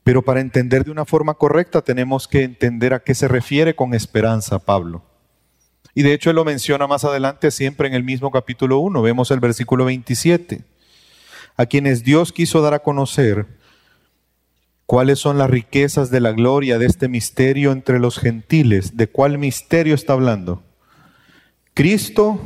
Pero 0.03 0.23
para 0.23 0.41
entender 0.41 0.83
de 0.83 0.91
una 0.91 1.05
forma 1.05 1.35
correcta 1.35 1.81
tenemos 1.81 2.27
que 2.27 2.43
entender 2.43 2.93
a 2.93 2.99
qué 2.99 3.15
se 3.15 3.27
refiere 3.27 3.75
con 3.75 3.93
esperanza 3.93 4.59
Pablo. 4.59 5.03
Y 5.93 6.03
de 6.03 6.13
hecho 6.13 6.29
él 6.29 6.35
lo 6.35 6.45
menciona 6.45 6.87
más 6.87 7.03
adelante 7.03 7.51
siempre 7.51 7.87
en 7.87 7.93
el 7.93 8.03
mismo 8.03 8.31
capítulo 8.31 8.79
1. 8.79 9.01
Vemos 9.01 9.31
el 9.31 9.39
versículo 9.39 9.85
27. 9.85 10.63
A 11.57 11.65
quienes 11.65 12.03
Dios 12.03 12.31
quiso 12.31 12.61
dar 12.61 12.73
a 12.73 12.79
conocer 12.79 13.58
cuáles 14.89 15.19
son 15.19 15.37
las 15.37 15.51
riquezas 15.51 16.09
de 16.09 16.19
la 16.19 16.31
gloria 16.31 16.79
de 16.79 16.87
este 16.87 17.09
misterio 17.09 17.71
entre 17.71 17.99
los 17.99 18.17
gentiles. 18.17 18.97
¿De 18.97 19.05
cuál 19.05 19.37
misterio 19.37 19.93
está 19.93 20.13
hablando? 20.13 20.63
Cristo 21.75 22.41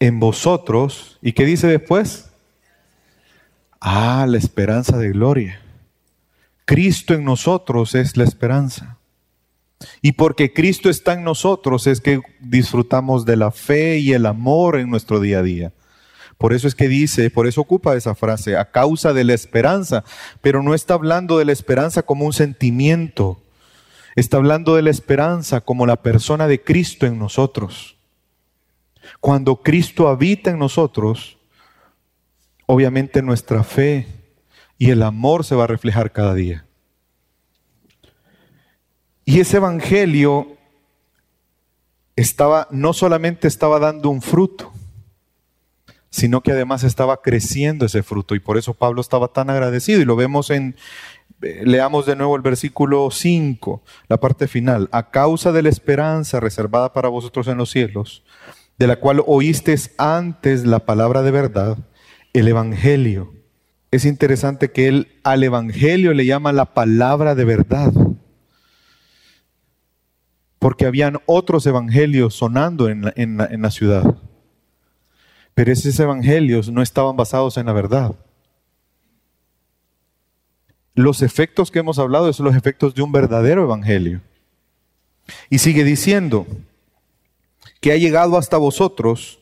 en 0.00 0.20
vosotros. 0.20 1.18
¿Y 1.20 1.34
qué 1.34 1.44
dice 1.44 1.66
después? 1.66 2.30
Ah, 3.78 4.24
la 4.26 4.38
esperanza 4.38 4.96
de 4.96 5.10
gloria. 5.10 5.60
Cristo 6.64 7.12
en 7.12 7.24
nosotros 7.24 7.94
es 7.94 8.16
la 8.16 8.24
esperanza. 8.24 8.96
Y 10.00 10.12
porque 10.12 10.54
Cristo 10.54 10.88
está 10.88 11.12
en 11.12 11.24
nosotros 11.24 11.86
es 11.86 12.00
que 12.00 12.22
disfrutamos 12.40 13.26
de 13.26 13.36
la 13.36 13.50
fe 13.50 13.98
y 13.98 14.14
el 14.14 14.24
amor 14.24 14.78
en 14.78 14.88
nuestro 14.88 15.20
día 15.20 15.40
a 15.40 15.42
día. 15.42 15.72
Por 16.38 16.52
eso 16.52 16.68
es 16.68 16.74
que 16.74 16.88
dice, 16.88 17.30
por 17.30 17.46
eso 17.46 17.60
ocupa 17.60 17.96
esa 17.96 18.14
frase, 18.14 18.56
a 18.56 18.70
causa 18.70 19.12
de 19.12 19.24
la 19.24 19.34
esperanza, 19.34 20.04
pero 20.40 20.62
no 20.62 20.74
está 20.74 20.94
hablando 20.94 21.38
de 21.38 21.44
la 21.44 21.52
esperanza 21.52 22.02
como 22.02 22.26
un 22.26 22.32
sentimiento, 22.32 23.40
está 24.16 24.36
hablando 24.36 24.74
de 24.74 24.82
la 24.82 24.90
esperanza 24.90 25.60
como 25.60 25.86
la 25.86 25.96
persona 25.96 26.46
de 26.46 26.62
Cristo 26.62 27.06
en 27.06 27.18
nosotros. 27.18 27.96
Cuando 29.20 29.62
Cristo 29.62 30.08
habita 30.08 30.50
en 30.50 30.58
nosotros, 30.58 31.38
obviamente 32.66 33.22
nuestra 33.22 33.62
fe 33.62 34.06
y 34.78 34.90
el 34.90 35.02
amor 35.02 35.44
se 35.44 35.54
va 35.54 35.64
a 35.64 35.68
reflejar 35.68 36.12
cada 36.12 36.34
día. 36.34 36.66
Y 39.24 39.40
ese 39.40 39.56
evangelio 39.56 40.58
estaba 42.16 42.68
no 42.70 42.92
solamente 42.92 43.48
estaba 43.48 43.78
dando 43.78 44.10
un 44.10 44.20
fruto, 44.20 44.73
sino 46.14 46.42
que 46.42 46.52
además 46.52 46.84
estaba 46.84 47.22
creciendo 47.22 47.86
ese 47.86 48.02
fruto 48.02 48.34
y 48.34 48.40
por 48.40 48.58
eso 48.58 48.74
Pablo 48.74 49.00
estaba 49.00 49.28
tan 49.28 49.50
agradecido 49.50 50.00
y 50.00 50.04
lo 50.04 50.16
vemos 50.16 50.50
en 50.50 50.76
eh, 51.42 51.62
leamos 51.64 52.06
de 52.06 52.16
nuevo 52.16 52.36
el 52.36 52.42
versículo 52.42 53.10
5, 53.10 53.82
la 54.08 54.18
parte 54.18 54.46
final, 54.48 54.88
a 54.92 55.10
causa 55.10 55.52
de 55.52 55.62
la 55.62 55.68
esperanza 55.68 56.40
reservada 56.40 56.92
para 56.92 57.08
vosotros 57.08 57.48
en 57.48 57.58
los 57.58 57.70
cielos, 57.70 58.22
de 58.78 58.86
la 58.86 58.96
cual 58.96 59.22
oísteis 59.26 59.92
antes 59.98 60.64
la 60.64 60.80
palabra 60.80 61.22
de 61.22 61.30
verdad, 61.30 61.78
el 62.32 62.48
evangelio 62.48 63.34
es 63.94 64.04
interesante 64.04 64.72
que 64.72 64.88
él 64.88 65.08
al 65.22 65.44
Evangelio 65.44 66.14
le 66.14 66.26
llama 66.26 66.52
la 66.52 66.74
palabra 66.74 67.36
de 67.36 67.44
verdad. 67.44 67.92
Porque 70.58 70.86
habían 70.86 71.20
otros 71.26 71.64
evangelios 71.66 72.34
sonando 72.34 72.88
en 72.88 73.02
la, 73.36 73.70
ciudad. 73.70 74.13
Pero 75.54 75.72
esos 75.72 75.98
evangelios 75.98 76.70
no 76.70 76.82
estaban 76.82 77.16
basados 77.16 77.56
en 77.56 77.66
la 77.66 77.72
verdad. 77.72 78.14
Los 80.94 81.22
efectos 81.22 81.70
que 81.70 81.80
hemos 81.80 81.98
hablado 81.98 82.32
son 82.32 82.46
los 82.46 82.56
efectos 82.56 82.94
de 82.94 83.02
un 83.02 83.12
verdadero 83.12 83.64
evangelio. 83.64 84.20
Y 85.50 85.58
sigue 85.58 85.84
diciendo 85.84 86.46
que 87.80 87.92
ha 87.92 87.96
llegado 87.96 88.36
hasta 88.36 88.56
vosotros 88.56 89.38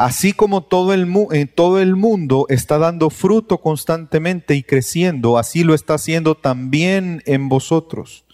Así 0.00 0.32
como 0.32 0.62
todo 0.62 0.94
el, 0.94 1.06
en 1.32 1.48
todo 1.48 1.78
el 1.78 1.94
mundo 1.94 2.46
está 2.48 2.78
dando 2.78 3.10
fruto 3.10 3.58
constantemente 3.58 4.54
y 4.54 4.62
creciendo, 4.62 5.36
así 5.36 5.62
lo 5.62 5.74
está 5.74 5.92
haciendo 5.92 6.36
también 6.36 7.22
en 7.26 7.50
vosotros, 7.50 8.24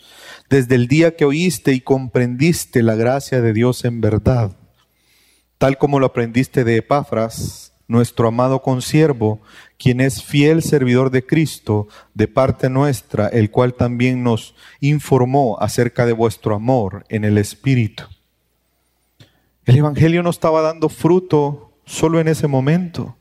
desde 0.49 0.76
el 0.76 0.87
día 0.87 1.16
que 1.16 1.25
oíste 1.25 1.73
y 1.73 1.80
comprendiste 1.80 2.85
la 2.85 2.95
gracia 2.95 3.40
de 3.40 3.52
Dios 3.52 3.85
en 3.85 4.00
verdad, 4.00 4.52
tal 5.58 5.78
como 5.78 5.98
lo 5.98 6.06
aprendiste 6.06 6.64
de 6.64 6.76
Epafras, 6.76 7.72
nuestro 7.88 8.28
amado 8.28 8.62
consiervo, 8.62 9.40
quien 9.78 10.00
es 10.00 10.22
fiel 10.22 10.62
servidor 10.62 11.10
de 11.10 11.25
Cristo 11.25 11.88
de 12.14 12.28
parte 12.28 12.68
nuestra, 12.68 13.28
el 13.28 13.50
cual 13.50 13.75
también 13.75 14.22
nos 14.22 14.54
informó 14.80 15.56
acerca 15.60 16.04
de 16.04 16.12
vuestro 16.12 16.54
amor 16.54 17.04
en 17.08 17.25
el 17.25 17.38
Espíritu. 17.38 18.04
El 19.64 19.76
Evangelio 19.76 20.22
no 20.22 20.30
estaba 20.30 20.62
dando 20.62 20.88
fruto 20.88 21.72
solo 21.84 22.20
en 22.20 22.28
ese 22.28 22.48
momento, 22.48 23.16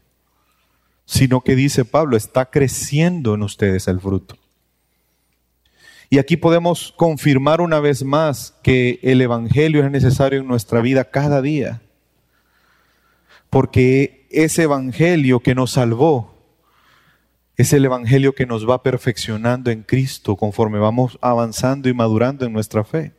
sino 1.06 1.42
que 1.42 1.56
dice 1.56 1.86
Pablo, 1.86 2.18
está 2.18 2.46
creciendo 2.50 3.36
en 3.36 3.44
ustedes 3.44 3.88
el 3.88 4.00
fruto. 4.00 4.36
Y 6.10 6.20
aquí 6.20 6.38
podemos 6.38 6.94
confirmar 6.96 7.62
una 7.62 7.80
vez 7.80 8.04
más 8.04 8.56
que 8.64 9.00
el 9.02 9.22
Evangelio 9.22 9.84
es 9.84 9.92
necesario 9.92 10.40
en 10.40 10.48
nuestra 10.48 10.82
vida 10.82 11.10
cada 11.10 11.42
día. 11.42 11.82
Porque 13.56 14.28
ese 14.32 14.64
Evangelio 14.64 15.40
que 15.40 15.56
nos 15.56 15.72
salvó 15.72 16.36
es 17.56 17.72
el 17.72 17.86
Evangelio 17.86 18.36
que 18.36 18.46
nos 18.46 18.70
va 18.70 18.84
perfeccionando 18.84 19.72
en 19.72 19.84
Cristo 19.84 20.36
conforme 20.36 20.78
vamos 20.78 21.18
avanzando 21.22 21.88
y 21.88 21.94
madurando 21.94 22.46
en 22.46 22.52
nuestra 22.52 22.84
fe. 22.84 23.14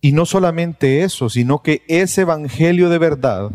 Y 0.00 0.12
no 0.12 0.26
solamente 0.26 1.02
eso, 1.02 1.28
sino 1.28 1.60
que 1.60 1.82
ese 1.88 2.20
evangelio 2.20 2.88
de 2.88 2.98
verdad, 2.98 3.50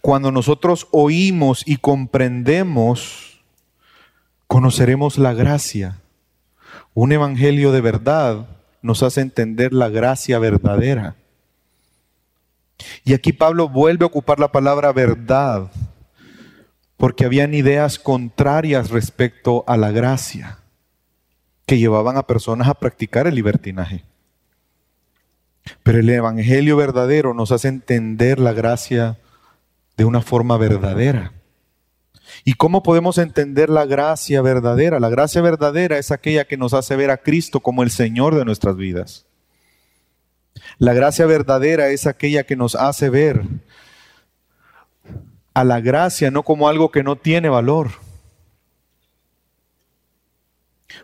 cuando 0.00 0.32
nosotros 0.32 0.88
oímos 0.90 1.64
y 1.66 1.76
comprendemos, 1.76 3.42
conoceremos 4.46 5.18
la 5.18 5.34
gracia. 5.34 6.00
Un 6.94 7.12
evangelio 7.12 7.72
de 7.72 7.82
verdad 7.82 8.48
nos 8.80 9.02
hace 9.02 9.20
entender 9.20 9.74
la 9.74 9.90
gracia 9.90 10.38
verdadera. 10.38 11.14
Y 13.04 13.14
aquí 13.14 13.32
Pablo 13.32 13.68
vuelve 13.68 14.04
a 14.04 14.08
ocupar 14.08 14.38
la 14.38 14.52
palabra 14.52 14.92
verdad, 14.92 15.70
porque 16.96 17.24
habían 17.24 17.54
ideas 17.54 17.98
contrarias 17.98 18.90
respecto 18.90 19.64
a 19.66 19.76
la 19.76 19.90
gracia 19.90 20.58
que 21.66 21.78
llevaban 21.78 22.16
a 22.16 22.26
personas 22.26 22.68
a 22.68 22.74
practicar 22.74 23.26
el 23.26 23.34
libertinaje. 23.34 24.04
Pero 25.82 25.98
el 25.98 26.08
Evangelio 26.08 26.76
verdadero 26.76 27.34
nos 27.34 27.50
hace 27.50 27.68
entender 27.68 28.38
la 28.38 28.52
gracia 28.52 29.18
de 29.96 30.04
una 30.04 30.22
forma 30.22 30.56
verdadera. 30.56 31.32
¿Y 32.44 32.54
cómo 32.54 32.82
podemos 32.82 33.18
entender 33.18 33.68
la 33.68 33.86
gracia 33.86 34.42
verdadera? 34.42 35.00
La 35.00 35.08
gracia 35.08 35.40
verdadera 35.42 35.98
es 35.98 36.10
aquella 36.10 36.44
que 36.44 36.56
nos 36.56 36.74
hace 36.74 36.94
ver 36.96 37.10
a 37.10 37.18
Cristo 37.18 37.60
como 37.60 37.82
el 37.82 37.90
Señor 37.90 38.34
de 38.34 38.44
nuestras 38.44 38.76
vidas. 38.76 39.25
La 40.78 40.92
gracia 40.92 41.26
verdadera 41.26 41.88
es 41.88 42.06
aquella 42.06 42.44
que 42.44 42.56
nos 42.56 42.74
hace 42.74 43.08
ver 43.10 43.44
a 45.56 45.64
la 45.64 45.80
gracia 45.80 46.30
no 46.30 46.42
como 46.42 46.68
algo 46.68 46.90
que 46.90 47.02
no 47.02 47.16
tiene 47.16 47.48
valor. 47.48 47.92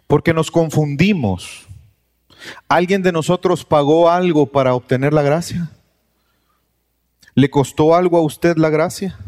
Porque 0.06 0.34
nos 0.34 0.50
confundimos. 0.50 1.66
¿Alguien 2.68 3.02
de 3.02 3.12
nosotros 3.12 3.64
pagó 3.64 4.10
algo 4.10 4.46
para 4.46 4.74
obtener 4.74 5.14
la 5.14 5.22
gracia? 5.22 5.70
¿Le 7.34 7.48
costó 7.48 7.94
algo 7.94 8.18
a 8.18 8.22
usted 8.22 8.58
la 8.58 8.68
gracia? 8.68 9.18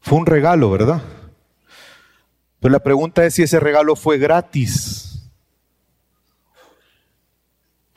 Fue 0.00 0.18
un 0.18 0.26
regalo, 0.26 0.70
¿verdad? 0.70 1.02
Pero 2.60 2.72
la 2.72 2.80
pregunta 2.80 3.24
es 3.24 3.34
si 3.34 3.42
ese 3.42 3.60
regalo 3.60 3.96
fue 3.96 4.18
gratis. 4.18 4.97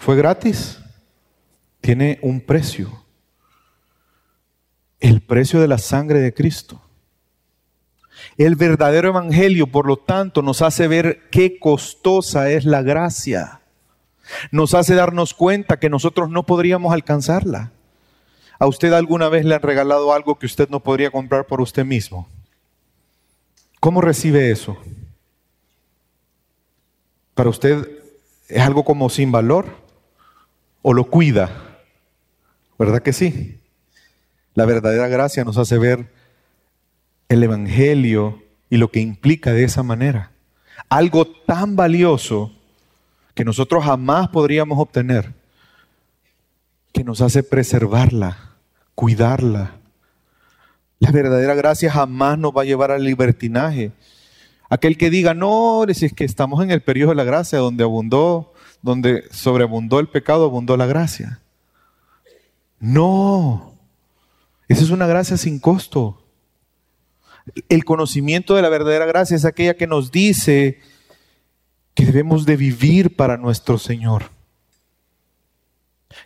¿Fue 0.01 0.15
gratis? 0.15 0.79
Tiene 1.79 2.17
un 2.23 2.41
precio. 2.41 3.03
El 4.99 5.21
precio 5.21 5.61
de 5.61 5.67
la 5.67 5.77
sangre 5.77 6.21
de 6.21 6.33
Cristo. 6.33 6.81
El 8.35 8.55
verdadero 8.55 9.09
evangelio, 9.09 9.67
por 9.67 9.85
lo 9.85 9.97
tanto, 9.97 10.41
nos 10.41 10.63
hace 10.63 10.87
ver 10.87 11.29
qué 11.29 11.59
costosa 11.59 12.49
es 12.49 12.65
la 12.65 12.81
gracia. 12.81 13.61
Nos 14.49 14.73
hace 14.73 14.95
darnos 14.95 15.35
cuenta 15.35 15.77
que 15.77 15.91
nosotros 15.91 16.31
no 16.31 16.47
podríamos 16.47 16.91
alcanzarla. 16.93 17.71
¿A 18.57 18.65
usted 18.65 18.93
alguna 18.93 19.29
vez 19.29 19.45
le 19.45 19.53
han 19.53 19.61
regalado 19.61 20.13
algo 20.13 20.39
que 20.39 20.47
usted 20.47 20.67
no 20.69 20.79
podría 20.79 21.11
comprar 21.11 21.45
por 21.45 21.61
usted 21.61 21.85
mismo? 21.85 22.27
¿Cómo 23.79 24.01
recibe 24.01 24.49
eso? 24.49 24.77
¿Para 27.35 27.51
usted 27.51 27.87
es 28.49 28.61
algo 28.63 28.83
como 28.83 29.07
sin 29.07 29.31
valor? 29.31 29.90
¿O 30.81 30.93
lo 30.93 31.05
cuida? 31.05 31.49
¿Verdad 32.77 33.01
que 33.01 33.13
sí? 33.13 33.59
La 34.53 34.65
verdadera 34.65 35.07
gracia 35.07 35.43
nos 35.43 35.57
hace 35.57 35.77
ver 35.77 36.11
el 37.29 37.43
Evangelio 37.43 38.43
y 38.69 38.77
lo 38.77 38.91
que 38.91 38.99
implica 38.99 39.53
de 39.53 39.63
esa 39.63 39.83
manera. 39.83 40.31
Algo 40.89 41.25
tan 41.25 41.75
valioso 41.75 42.51
que 43.33 43.45
nosotros 43.45 43.85
jamás 43.85 44.29
podríamos 44.29 44.79
obtener, 44.79 45.33
que 46.91 47.03
nos 47.03 47.21
hace 47.21 47.43
preservarla 47.43 48.51
cuidarla. 49.01 49.71
La 50.99 51.11
verdadera 51.11 51.55
gracia 51.55 51.91
jamás 51.91 52.37
nos 52.37 52.55
va 52.55 52.61
a 52.61 52.65
llevar 52.65 52.91
al 52.91 53.03
libertinaje. 53.03 53.91
Aquel 54.69 54.95
que 54.95 55.09
diga, 55.09 55.33
no, 55.33 55.83
es 55.85 56.13
que 56.13 56.23
estamos 56.23 56.63
en 56.63 56.69
el 56.69 56.81
periodo 56.81 57.09
de 57.09 57.15
la 57.15 57.23
gracia, 57.23 57.57
donde 57.57 57.83
abundó, 57.83 58.50
donde 58.81 59.25
sobreabundó 59.31 59.99
el 59.99 60.07
pecado, 60.07 60.45
abundó 60.45 60.77
la 60.77 60.85
gracia. 60.85 61.39
No, 62.79 63.73
esa 64.67 64.83
es 64.83 64.89
una 64.89 65.07
gracia 65.07 65.37
sin 65.37 65.59
costo. 65.59 66.23
El 67.69 67.85
conocimiento 67.85 68.55
de 68.55 68.61
la 68.61 68.69
verdadera 68.69 69.05
gracia 69.05 69.35
es 69.35 69.45
aquella 69.45 69.75
que 69.75 69.87
nos 69.87 70.11
dice 70.11 70.79
que 71.93 72.05
debemos 72.05 72.45
de 72.45 72.55
vivir 72.55 73.15
para 73.15 73.37
nuestro 73.37 73.77
Señor 73.77 74.31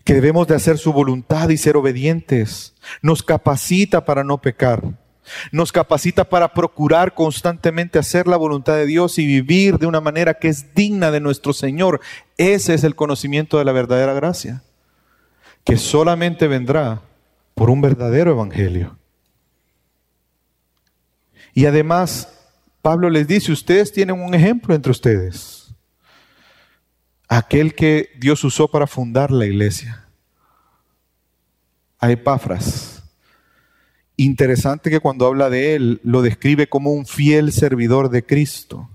que 0.04 0.14
debemos 0.14 0.48
de 0.48 0.56
hacer 0.56 0.78
su 0.78 0.94
voluntad 0.94 1.50
y 1.50 1.58
ser 1.58 1.78
obedientes. 1.78 2.74
Nos 3.02 3.24
capacita 3.24 4.06
para 4.06 4.24
no 4.24 4.40
pecar. 4.40 4.84
Nos 5.52 5.72
capacita 5.72 6.24
para 6.24 6.54
procurar 6.54 7.14
constantemente 7.14 8.00
hacer 8.00 8.28
la 8.28 8.38
voluntad 8.38 8.76
de 8.76 8.86
Dios 8.86 9.18
y 9.20 9.26
vivir 9.26 9.78
de 9.78 9.88
una 9.88 10.02
manera 10.02 10.36
que 10.36 10.48
es 10.48 10.74
digna 10.74 11.12
de 11.12 11.20
nuestro 11.20 11.54
Señor. 11.54 12.02
Ese 12.38 12.74
es 12.74 12.84
el 12.84 12.96
conocimiento 12.96 13.58
de 13.58 13.66
la 13.66 13.72
verdadera 13.72 14.14
gracia, 14.14 14.64
que 15.64 15.78
solamente 15.78 16.48
vendrá 16.48 17.02
por 17.54 17.70
un 17.70 17.82
verdadero 17.82 18.32
evangelio. 18.32 18.98
Y 21.54 21.66
además, 21.66 22.30
Pablo 22.82 23.10
les 23.10 23.28
dice, 23.28 23.52
ustedes 23.52 23.92
tienen 23.92 24.22
un 24.22 24.34
ejemplo 24.34 24.76
entre 24.76 24.92
ustedes 24.92 25.66
aquel 27.28 27.76
que 27.76 28.10
Dios 28.18 28.44
usó 28.44 28.68
para 28.68 28.88
fundar 28.88 29.32
la 29.32 29.46
iglesia, 29.46 30.08
a 32.00 32.12
Epafras. 32.12 32.95
Interesante 34.18 34.90
que 34.90 35.00
cuando 35.00 35.28
habla 35.28 35.50
de 35.50 35.76
él 35.76 36.00
lo 36.04 36.22
describe 36.22 36.68
como 36.68 36.92
un 36.92 37.06
fiel 37.06 37.52
servidor 37.52 38.10
de 38.10 38.26
Cristo. 38.26 38.90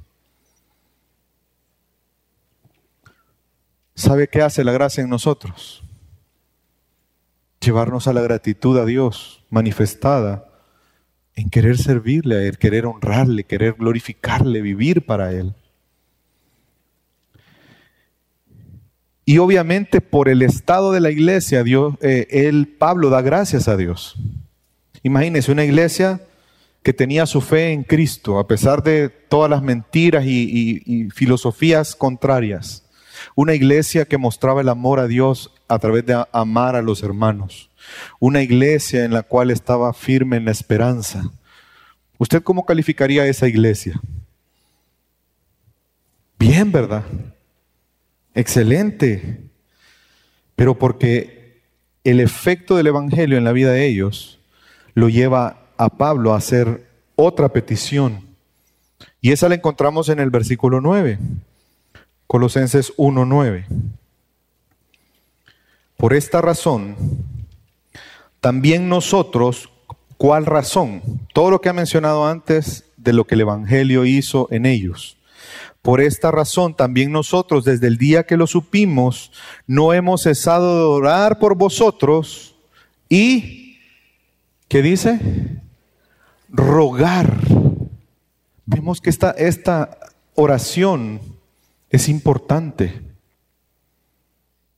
¿Sabe 3.94 4.28
qué 4.28 4.40
hace 4.40 4.64
la 4.64 4.72
gracia 4.72 5.02
en 5.02 5.10
nosotros? 5.10 5.82
Llevarnos 7.60 8.08
a 8.08 8.14
la 8.14 8.22
gratitud 8.22 8.78
a 8.78 8.86
Dios 8.86 9.44
manifestada 9.50 10.46
en 11.34 11.50
querer 11.50 11.76
servirle 11.76 12.36
a 12.36 12.42
Él, 12.42 12.58
querer 12.58 12.86
honrarle, 12.86 13.44
querer 13.44 13.74
glorificarle, 13.74 14.62
vivir 14.62 15.04
para 15.04 15.32
Él. 15.32 15.54
Y 19.24 19.38
obviamente 19.38 20.00
por 20.00 20.28
el 20.28 20.42
estado 20.42 20.92
de 20.92 21.00
la 21.00 21.10
iglesia, 21.10 21.62
Dios, 21.62 21.94
eh, 22.00 22.26
él, 22.30 22.74
Pablo, 22.78 23.10
da 23.10 23.22
gracias 23.22 23.68
a 23.68 23.76
Dios. 23.76 24.16
Imagínense 25.02 25.52
una 25.52 25.64
iglesia 25.64 26.20
que 26.82 26.92
tenía 26.92 27.26
su 27.26 27.40
fe 27.40 27.72
en 27.72 27.84
Cristo, 27.84 28.38
a 28.38 28.46
pesar 28.46 28.82
de 28.82 29.08
todas 29.08 29.50
las 29.50 29.62
mentiras 29.62 30.24
y, 30.24 30.82
y 30.84 31.10
filosofías 31.10 31.94
contrarias. 31.94 32.84
Una 33.34 33.54
iglesia 33.54 34.06
que 34.06 34.18
mostraba 34.18 34.62
el 34.62 34.68
amor 34.68 34.98
a 34.98 35.06
Dios 35.06 35.52
a 35.68 35.78
través 35.78 36.06
de 36.06 36.24
amar 36.32 36.76
a 36.76 36.82
los 36.82 37.02
hermanos. 37.02 37.70
Una 38.18 38.42
iglesia 38.42 39.04
en 39.04 39.12
la 39.12 39.22
cual 39.22 39.50
estaba 39.50 39.92
firme 39.92 40.36
en 40.36 40.46
la 40.46 40.52
esperanza. 40.52 41.30
¿Usted 42.18 42.42
cómo 42.42 42.64
calificaría 42.64 43.26
esa 43.26 43.46
iglesia? 43.46 44.00
Bien, 46.38 46.72
¿verdad? 46.72 47.04
excelente, 48.34 49.40
pero 50.56 50.78
porque 50.78 51.62
el 52.04 52.20
efecto 52.20 52.76
del 52.76 52.88
Evangelio 52.88 53.38
en 53.38 53.44
la 53.44 53.52
vida 53.52 53.72
de 53.72 53.86
ellos 53.86 54.39
lo 55.00 55.08
lleva 55.08 55.56
a 55.78 55.88
Pablo 55.88 56.34
a 56.34 56.36
hacer 56.36 56.86
otra 57.16 57.48
petición. 57.48 58.36
Y 59.22 59.32
esa 59.32 59.48
la 59.48 59.54
encontramos 59.54 60.10
en 60.10 60.20
el 60.20 60.28
versículo 60.28 60.82
9, 60.82 61.18
Colosenses 62.26 62.94
1.9. 62.98 63.64
Por 65.96 66.12
esta 66.12 66.42
razón, 66.42 66.96
también 68.40 68.90
nosotros, 68.90 69.70
¿cuál 70.18 70.44
razón? 70.44 71.02
Todo 71.32 71.50
lo 71.50 71.62
que 71.62 71.70
ha 71.70 71.74
mencionado 71.74 72.26
antes 72.26 72.84
de 72.98 73.14
lo 73.14 73.26
que 73.26 73.36
el 73.36 73.42
Evangelio 73.42 74.04
hizo 74.04 74.48
en 74.50 74.66
ellos. 74.66 75.16
Por 75.80 76.02
esta 76.02 76.30
razón 76.30 76.74
también 76.74 77.10
nosotros 77.10 77.64
desde 77.64 77.86
el 77.86 77.96
día 77.96 78.24
que 78.24 78.36
lo 78.36 78.46
supimos 78.46 79.32
no 79.66 79.94
hemos 79.94 80.24
cesado 80.24 80.76
de 80.76 80.84
orar 80.84 81.38
por 81.38 81.54
vosotros 81.54 82.54
y, 83.08 83.69
¿qué 84.70 84.80
dice? 84.80 85.60
Rogar. 86.48 87.36
Vemos 88.64 89.02
que 89.02 89.10
esta, 89.10 89.32
esta 89.32 89.98
oración 90.34 91.20
es 91.90 92.08
importante. 92.08 93.02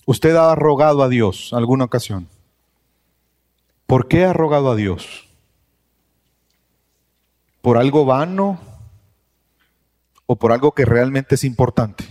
Usted 0.04 0.34
ha 0.34 0.52
rogado 0.56 1.04
a 1.04 1.08
Dios 1.08 1.52
alguna 1.52 1.84
ocasión. 1.84 2.26
¿Por 3.86 4.08
qué 4.08 4.24
ha 4.24 4.32
rogado 4.32 4.72
a 4.72 4.74
Dios? 4.74 5.28
¿Por 7.60 7.78
algo 7.78 8.04
vano? 8.04 8.58
o 10.32 10.36
por 10.36 10.52
algo 10.52 10.72
que 10.72 10.86
realmente 10.86 11.34
es 11.34 11.44
importante. 11.44 12.04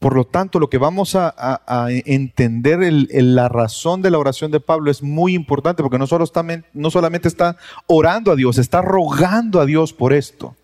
Por 0.00 0.16
lo 0.16 0.24
tanto, 0.24 0.58
lo 0.58 0.70
que 0.70 0.78
vamos 0.78 1.14
a, 1.14 1.34
entender 2.06 2.78
la 3.12 3.50
razón 3.50 4.00
de 4.00 4.10
la 4.10 4.18
oración 4.18 4.50
de 4.50 4.58
Pablo 4.58 4.90
es 4.90 5.02
muy 5.02 5.34
importante 5.34 5.82
porque 5.82 5.98
no, 5.98 6.06
solo 6.06 6.24
está, 6.24 6.42
no 6.72 6.90
solamente 6.90 7.28
está 7.28 7.58
orando 7.86 8.32
a 8.32 8.36
Dios, 8.36 8.56
está 8.56 8.80
rogando 8.80 9.60
a 9.60 9.66
Dios 9.66 9.92
por 9.92 10.14
esto. 10.14 10.56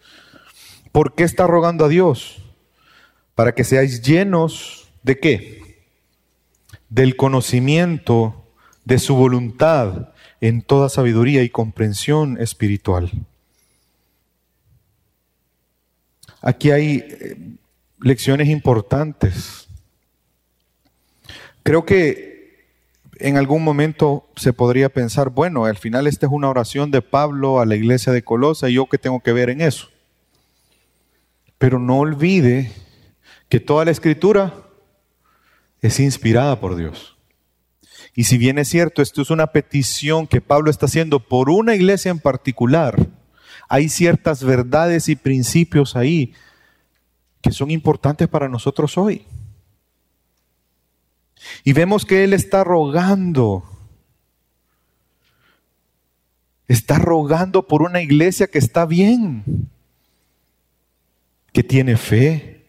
¿Por 0.90 1.14
qué 1.14 1.24
está 1.24 1.46
rogando 1.46 1.84
a 1.84 1.88
Dios? 1.88 2.42
Para 3.34 3.54
que 3.54 3.64
seáis 3.64 4.00
llenos 4.00 4.88
de 5.02 5.20
qué? 5.20 5.84
Del 6.88 7.14
conocimiento 7.16 8.42
de 8.86 8.98
su 8.98 9.16
voluntad 9.16 10.14
en 10.40 10.62
toda 10.62 10.88
sabiduría 10.88 11.42
y 11.42 11.50
comprensión 11.50 12.40
espiritual. 12.40 13.10
Aquí 16.40 16.70
hay 16.70 17.04
eh, 17.06 17.36
lecciones 18.00 18.48
importantes. 18.48 19.68
Creo 21.62 21.84
que 21.84 22.36
en 23.18 23.36
algún 23.36 23.64
momento 23.64 24.28
se 24.36 24.52
podría 24.52 24.88
pensar, 24.88 25.30
bueno, 25.30 25.64
al 25.64 25.78
final 25.78 26.06
esta 26.06 26.26
es 26.26 26.32
una 26.32 26.50
oración 26.50 26.90
de 26.90 27.02
Pablo 27.02 27.60
a 27.60 27.66
la 27.66 27.76
iglesia 27.76 28.12
de 28.12 28.22
Colosa 28.22 28.68
y 28.68 28.74
yo 28.74 28.86
qué 28.86 28.98
tengo 28.98 29.20
que 29.20 29.32
ver 29.32 29.50
en 29.50 29.60
eso. 29.60 29.88
Pero 31.58 31.78
no 31.78 31.98
olvide 31.98 32.70
que 33.48 33.60
toda 33.60 33.84
la 33.84 33.90
escritura 33.90 34.54
es 35.80 35.98
inspirada 36.00 36.60
por 36.60 36.76
Dios. 36.76 37.16
Y 38.14 38.24
si 38.24 38.38
bien 38.38 38.58
es 38.58 38.68
cierto, 38.68 39.02
esto 39.02 39.22
es 39.22 39.30
una 39.30 39.48
petición 39.48 40.26
que 40.26 40.40
Pablo 40.40 40.70
está 40.70 40.86
haciendo 40.86 41.20
por 41.20 41.50
una 41.50 41.74
iglesia 41.74 42.10
en 42.10 42.18
particular, 42.18 42.96
hay 43.68 43.88
ciertas 43.88 44.44
verdades 44.44 45.08
y 45.08 45.16
principios 45.16 45.96
ahí 45.96 46.32
que 47.46 47.52
son 47.52 47.70
importantes 47.70 48.26
para 48.26 48.48
nosotros 48.48 48.98
hoy. 48.98 49.24
Y 51.62 51.72
vemos 51.72 52.04
que 52.04 52.24
Él 52.24 52.32
está 52.32 52.64
rogando, 52.64 53.62
está 56.66 56.98
rogando 56.98 57.68
por 57.68 57.82
una 57.82 58.02
iglesia 58.02 58.48
que 58.48 58.58
está 58.58 58.84
bien, 58.84 59.44
que 61.52 61.62
tiene 61.62 61.96
fe, 61.96 62.66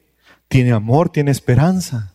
tiene 0.47 0.73
amor, 0.73 1.09
tiene 1.09 1.31
esperanza. 1.31 2.13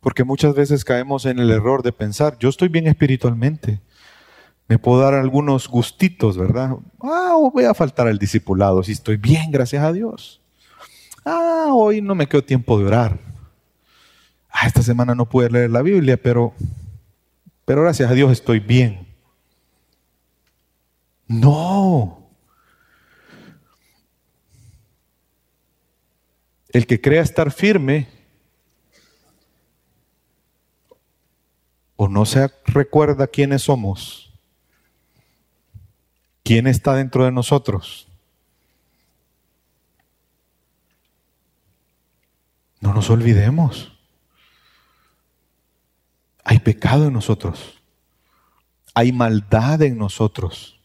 Porque 0.00 0.24
muchas 0.24 0.54
veces 0.54 0.82
caemos 0.82 1.26
en 1.26 1.40
el 1.40 1.50
error 1.50 1.82
de 1.82 1.92
pensar, 1.92 2.38
yo 2.38 2.48
estoy 2.48 2.68
bien 2.68 2.86
espiritualmente, 2.86 3.80
me 4.68 4.78
puedo 4.78 5.00
dar 5.00 5.14
algunos 5.14 5.66
gustitos, 5.66 6.36
¿verdad? 6.36 6.76
Ah, 7.00 7.36
voy 7.52 7.64
a 7.64 7.72
faltar 7.72 8.06
al 8.06 8.18
discipulado 8.18 8.82
si 8.82 8.92
estoy 8.92 9.16
bien, 9.16 9.50
gracias 9.50 9.82
a 9.82 9.92
Dios. 9.92 10.42
Ah, 11.24 11.68
hoy 11.72 12.02
no 12.02 12.14
me 12.14 12.28
quedo 12.28 12.44
tiempo 12.44 12.78
de 12.78 12.84
orar. 12.84 13.18
Ah, 14.50 14.66
esta 14.66 14.82
semana 14.82 15.14
no 15.14 15.26
pude 15.26 15.50
leer 15.50 15.70
la 15.70 15.80
Biblia, 15.80 16.20
pero, 16.20 16.52
pero 17.64 17.82
gracias 17.82 18.10
a 18.10 18.14
Dios 18.14 18.30
estoy 18.30 18.60
bien. 18.60 19.06
No. 21.26 22.26
El 26.70 26.86
que 26.86 27.00
crea 27.00 27.22
estar 27.22 27.50
firme 27.50 28.06
o 31.96 32.06
no 32.06 32.26
se 32.26 32.50
recuerda 32.66 33.26
quiénes 33.26 33.62
somos, 33.62 34.27
quién 36.48 36.66
está 36.66 36.94
dentro 36.94 37.26
de 37.26 37.30
nosotros. 37.30 38.08
No 42.80 42.94
nos 42.94 43.10
olvidemos. 43.10 43.92
Hay 46.42 46.58
pecado 46.60 47.08
en 47.08 47.12
nosotros. 47.12 47.78
Hay 48.94 49.12
maldad 49.12 49.82
en 49.82 49.98
nosotros. 49.98 50.80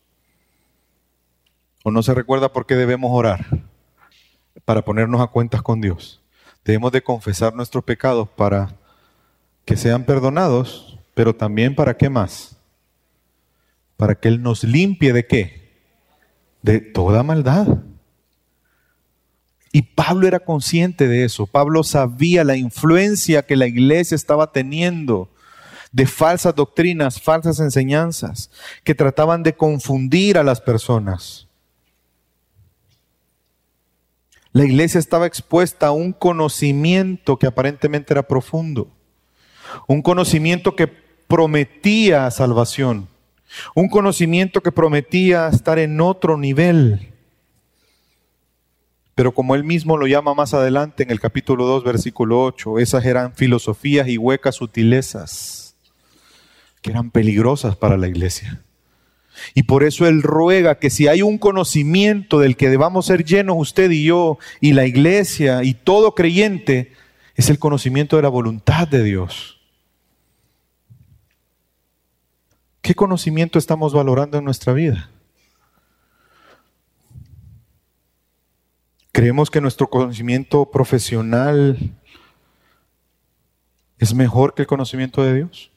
¿O 1.86 1.92
no 1.92 2.04
se 2.04 2.14
recuerda 2.14 2.52
por 2.52 2.66
qué 2.66 2.76
debemos 2.76 3.12
orar? 3.14 3.46
Para 4.66 4.84
ponernos 4.84 5.22
a 5.22 5.28
cuentas 5.28 5.62
con 5.62 5.80
Dios. 5.80 6.22
Debemos 6.66 6.92
de 6.92 7.02
confesar 7.02 7.56
nuestros 7.56 7.86
pecados 7.86 8.28
para 8.28 8.76
que 9.64 9.78
sean 9.78 10.04
perdonados 10.04 11.00
pero 11.14 11.34
también 11.34 11.74
para 11.74 11.96
qué 11.96 12.10
más? 12.10 12.58
Para 14.04 14.16
que 14.16 14.28
Él 14.28 14.44
nos 14.44 14.66
limpie 14.66 15.14
de 15.14 15.26
qué? 15.26 15.72
De 16.62 16.82
toda 16.82 17.24
maldad. 17.24 17.78
Y 19.72 19.84
Pablo 19.84 20.28
era 20.28 20.42
consciente 20.42 21.08
de 21.08 21.24
eso. 21.24 21.48
Pablo 21.48 21.86
sabía 21.86 22.44
la 22.44 22.58
influencia 22.58 23.46
que 23.46 23.56
la 23.56 23.66
iglesia 23.66 24.16
estaba 24.16 24.52
teniendo 24.52 25.30
de 25.94 26.06
falsas 26.06 26.54
doctrinas, 26.54 27.22
falsas 27.22 27.62
enseñanzas, 27.62 28.52
que 28.84 28.94
trataban 28.94 29.42
de 29.42 29.56
confundir 29.56 30.38
a 30.38 30.44
las 30.44 30.60
personas. 30.60 31.48
La 34.52 34.66
iglesia 34.66 35.00
estaba 35.00 35.28
expuesta 35.28 35.88
a 35.88 35.92
un 35.92 36.12
conocimiento 36.12 37.40
que 37.40 37.48
aparentemente 37.48 38.14
era 38.14 38.24
profundo, 38.24 38.92
un 39.88 40.02
conocimiento 40.02 40.76
que 40.76 40.88
prometía 40.88 42.30
salvación, 42.32 43.08
un 43.76 43.90
conocimiento 43.90 44.62
que 44.62 44.72
prometía 44.72 45.48
estar 45.48 45.80
en 45.80 46.00
otro 46.02 46.38
nivel. 46.38 47.14
Pero 49.16 49.34
como 49.34 49.54
él 49.56 49.64
mismo 49.64 49.98
lo 49.98 50.08
llama 50.08 50.34
más 50.34 50.54
adelante 50.54 51.04
en 51.04 51.12
el 51.12 51.20
capítulo 51.20 51.66
2, 51.66 51.84
versículo 51.84 52.44
8, 52.44 52.80
esas 52.80 53.06
eran 53.06 53.36
filosofías 53.36 54.08
y 54.08 54.18
huecas 54.18 54.56
sutilezas 54.56 55.76
que 56.82 56.92
eran 56.92 57.12
peligrosas 57.12 57.76
para 57.76 57.98
la 57.98 58.08
iglesia. 58.08 58.62
Y 59.54 59.64
por 59.64 59.84
eso 59.84 60.08
él 60.08 60.22
ruega 60.22 60.80
que 60.80 60.90
si 60.90 61.08
hay 61.08 61.22
un 61.22 61.38
conocimiento 61.38 62.40
del 62.40 62.56
que 62.56 62.70
debamos 62.70 63.08
ser 63.08 63.24
llenos 63.24 63.56
usted 63.58 63.90
y 63.92 64.04
yo 64.04 64.38
y 64.62 64.74
la 64.74 64.86
iglesia 64.86 65.64
y 65.64 65.74
todo 65.74 66.14
creyente, 66.14 66.92
es 67.36 67.50
el 67.50 67.60
conocimiento 67.60 68.16
de 68.16 68.24
la 68.24 68.30
voluntad 68.30 68.88
de 68.88 69.04
Dios. 69.04 69.60
¿Qué 72.84 72.96
conocimiento 72.96 73.58
estamos 73.58 73.94
valorando 73.94 74.38
en 74.38 74.44
nuestra 74.44 74.74
vida? 74.74 75.10
¿Creemos 79.14 79.50
que 79.50 79.62
nuestro 79.62 79.90
conocimiento 79.90 80.70
profesional 80.70 81.78
es 84.00 84.14
mejor 84.14 84.54
que 84.54 84.64
el 84.64 84.68
conocimiento 84.68 85.24
de 85.24 85.34
Dios? 85.34 85.72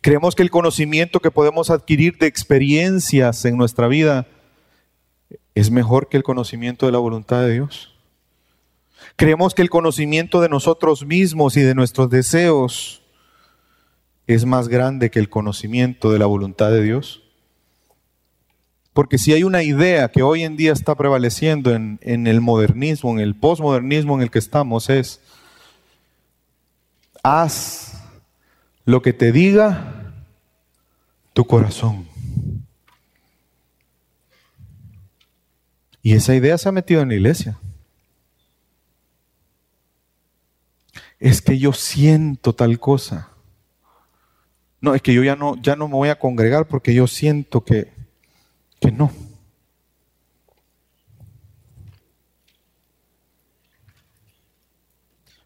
¿Creemos 0.00 0.34
que 0.34 0.42
el 0.42 0.50
conocimiento 0.50 1.20
que 1.20 1.30
podemos 1.30 1.70
adquirir 1.70 2.18
de 2.18 2.26
experiencias 2.26 3.44
en 3.44 3.56
nuestra 3.56 3.86
vida 3.86 4.26
es 5.54 5.70
mejor 5.70 6.08
que 6.08 6.16
el 6.16 6.24
conocimiento 6.24 6.84
de 6.84 6.90
la 6.90 6.98
voluntad 6.98 7.42
de 7.42 7.52
Dios? 7.52 7.94
¿Creemos 9.14 9.54
que 9.54 9.62
el 9.62 9.70
conocimiento 9.70 10.40
de 10.40 10.48
nosotros 10.48 11.06
mismos 11.06 11.56
y 11.56 11.60
de 11.60 11.76
nuestros 11.76 12.10
deseos 12.10 13.05
es 14.26 14.44
más 14.44 14.68
grande 14.68 15.10
que 15.10 15.18
el 15.18 15.28
conocimiento 15.28 16.10
de 16.10 16.18
la 16.18 16.26
voluntad 16.26 16.70
de 16.70 16.82
Dios? 16.82 17.22
Porque 18.96 19.18
si 19.18 19.34
hay 19.34 19.42
una 19.42 19.62
idea 19.62 20.08
que 20.10 20.22
hoy 20.22 20.42
en 20.42 20.56
día 20.56 20.72
está 20.72 20.94
prevaleciendo 20.94 21.74
en, 21.74 21.98
el 22.00 22.40
modernismo, 22.40 23.12
en 23.12 23.18
el 23.18 23.34
posmodernismo 23.34 24.16
en 24.16 24.22
el 24.22 24.30
que 24.30 24.38
estamos, 24.38 24.88
es, 24.88 25.20
haz 27.22 28.02
lo 28.86 29.02
que 29.02 29.12
te 29.12 29.32
diga 29.32 30.14
tu 31.34 31.44
corazón. 31.46 32.08
Y 36.00 36.14
esa 36.14 36.34
idea 36.34 36.56
se 36.56 36.70
ha 36.70 36.72
metido 36.72 37.02
en 37.02 37.08
la 37.08 37.16
iglesia. 37.16 37.58
Es 41.18 41.42
que 41.42 41.58
yo 41.58 41.74
siento 41.74 42.54
tal 42.54 42.80
cosa. 42.80 43.35
No, 44.86 44.94
es 44.94 45.02
que 45.02 45.12
yo 45.12 45.24
ya 45.24 45.34
no, 45.34 45.60
ya 45.60 45.74
no 45.74 45.88
me 45.88 45.94
voy 45.94 46.10
a 46.10 46.20
congregar 46.20 46.68
porque 46.68 46.94
yo 46.94 47.08
siento 47.08 47.64
que, 47.64 47.92
que 48.78 48.92
no. 48.92 49.10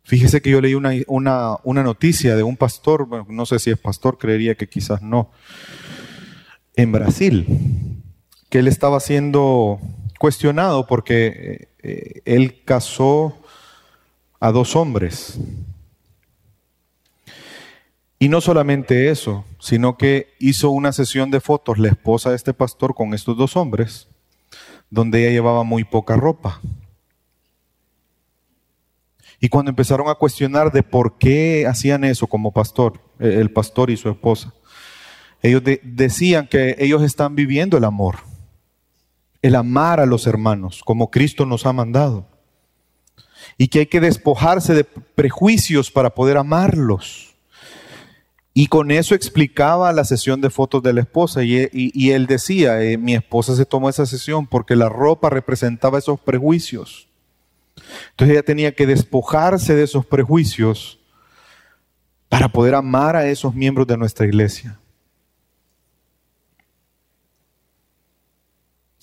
Fíjese 0.03 0.43
que 0.43 0.51
yo 0.51 0.61
leí 0.61 0.75
una, 0.75 1.57
una, 1.65 1.83
noticia 1.83 2.37
de 2.37 2.43
un 2.43 2.59
pastor, 2.59 3.09
no 3.31 3.47
sé 3.47 3.59
si 3.61 3.71
es 3.71 3.79
pastor, 3.79 4.19
creería 4.19 4.57
que 4.57 4.69
quizás 4.69 5.01
no, 5.01 5.31
en 6.77 6.93
Brasil, 6.93 7.47
que 8.51 8.59
él 8.59 8.69
estaba 8.69 9.01
siendo 9.01 9.81
cuestionado 10.19 10.87
porque 10.87 11.71
eh, 11.79 12.21
él 12.27 12.63
casó 12.67 13.39
a 14.39 14.53
dos 14.53 14.77
hombres 14.77 15.41
y 18.23 18.29
no 18.29 18.43
solamente 18.43 19.09
eso, 19.09 19.47
sino 19.59 19.97
que 19.97 20.35
hizo 20.39 20.69
una 20.71 20.93
sesión 20.93 21.31
de 21.31 21.41
fotos 21.41 21.79
la 21.79 21.89
esposa 21.89 22.29
de 22.29 22.37
este 22.37 22.53
pastor 22.53 22.95
con 22.95 23.15
estos 23.15 23.35
dos 23.35 23.57
hombres, 23.57 24.09
donde 24.91 25.23
ella 25.23 25.31
llevaba 25.31 25.65
muy 25.65 25.85
poca 25.85 26.17
ropa. 26.17 26.61
Y 29.41 29.49
cuando 29.49 29.71
empezaron 29.71 30.11
a 30.11 30.17
cuestionar 30.17 30.71
de 30.71 30.83
por 30.83 31.17
qué 31.17 31.67
hacían 31.67 32.05
eso 32.05 32.27
como 32.27 32.53
pastor, 32.53 33.01
eh, 33.19 33.39
el 33.41 33.51
pastor 33.51 33.89
y 33.89 33.97
su 33.97 34.11
esposa, 34.11 34.53
ellos 35.41 35.63
decían 35.83 36.47
que 36.47 36.77
ellos 36.79 37.03
están 37.03 37.35
viviendo 37.35 37.79
el 37.79 37.85
amor, 37.85 38.17
el 39.41 39.55
amar 39.55 39.99
a 39.99 40.05
los 40.05 40.27
hermanos, 40.27 40.83
como 40.85 41.11
Cristo 41.11 41.47
nos 41.47 41.65
ha 41.65 41.73
mandado. 41.73 42.29
Y 43.57 43.69
que 43.69 43.79
hay 43.79 43.87
que 43.87 44.01
despojarse 44.01 44.75
de 44.75 44.85
prejuicios 44.85 45.91
para 45.91 46.11
poder 46.11 46.37
amarlos. 46.37 47.30
Y 48.53 48.67
con 48.67 48.91
eso 48.91 49.15
explicaba 49.15 49.93
la 49.93 50.05
sesión 50.05 50.41
de 50.41 50.51
fotos 50.51 50.83
de 50.83 50.93
la 50.93 51.01
esposa. 51.03 51.43
Y, 51.45 52.11
él 52.11 52.27
decía, 52.27 52.83
eh, 52.83 52.99
mi 52.99 53.15
esposa 53.15 53.55
se 53.55 53.65
tomó 53.65 53.89
esa 53.89 54.07
sesión 54.07 54.47
porque 54.47 54.75
la 54.75 54.89
ropa 54.89 55.31
representaba 55.31 55.99
esos 55.99 56.19
prejuicios. 56.21 57.09
Entonces 58.11 58.35
ella 58.35 58.45
tenía 58.45 58.75
que 58.75 58.87
despojarse 58.87 59.75
de 59.75 59.85
esos 59.85 60.05
prejuicios 60.05 60.99
para 62.29 62.49
poder 62.49 62.75
amar 62.75 63.17
a 63.17 63.27
esos 63.27 63.55
miembros 63.55 63.87
de 63.87 63.97
nuestra 63.97 64.27
iglesia. 64.27 64.79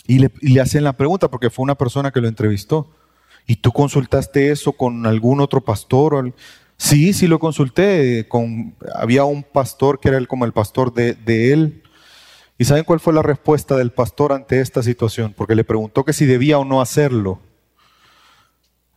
Y 0.06 0.20
le, 0.20 0.32
y 0.42 0.60
hacen 0.60 0.84
la 0.84 0.94
pregunta, 0.94 1.30
porque 1.30 1.50
fue 1.50 1.64
una 1.64 1.76
persona 1.76 2.12
que 2.12 2.22
lo 2.22 2.28
entrevistó. 2.28 2.92
¿Y 3.46 3.58
tú 3.58 3.72
consultaste 3.72 4.52
eso 4.52 4.74
con 4.74 5.06
algún 5.06 5.40
otro 5.40 5.62
pastor? 5.62 6.34
Sí, 6.78 7.14
sí 7.14 7.28
lo 7.28 7.40
consulté. 7.40 8.28
Con, 8.28 8.76
había 8.96 9.24
un 9.26 9.44
pastor 9.44 10.00
que 10.00 10.10
era 10.10 10.26
como 10.26 10.46
el 10.46 10.54
pastor 10.54 10.94
de, 10.94 11.14
de 11.14 11.54
él. 11.54 11.84
¿Y 12.58 12.66
saben 12.66 12.84
cuál 12.84 13.00
fue 13.00 13.14
la 13.14 13.22
respuesta 13.22 13.76
del 13.76 13.92
pastor 13.92 14.32
ante 14.32 14.62
esta 14.62 14.82
situación? 14.82 15.34
Porque 15.36 15.56
le 15.56 15.64
preguntó 15.64 16.06
que 16.06 16.14
si 16.14 16.26
debía 16.26 16.58
o 16.58 16.66
no 16.66 16.82
hacerlo. 16.82 17.40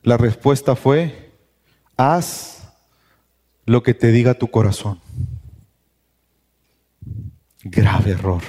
La 0.02 0.16
respuesta 0.16 0.76
fue, 0.76 1.32
haz 1.96 2.72
lo 3.66 3.82
que 3.82 3.92
te 3.92 4.12
diga 4.12 4.34
tu 4.34 4.50
corazón. 4.50 4.98
Grave 7.62 8.12
error. 8.12 8.42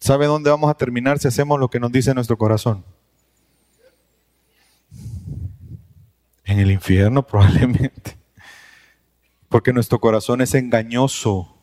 ¿Sabe 0.00 0.26
dónde 0.26 0.48
vamos 0.48 0.70
a 0.70 0.74
terminar 0.74 1.18
si 1.18 1.28
hacemos 1.28 1.60
lo 1.60 1.68
que 1.68 1.80
nos 1.80 1.92
dice 1.92 2.14
nuestro 2.14 2.38
corazón? 2.38 2.84
En 6.48 6.58
el 6.58 6.72
infierno 6.72 7.24
probablemente. 7.26 8.16
Porque 9.48 9.72
nuestro 9.72 10.00
corazón 10.00 10.40
es 10.40 10.54
engañoso, 10.54 11.54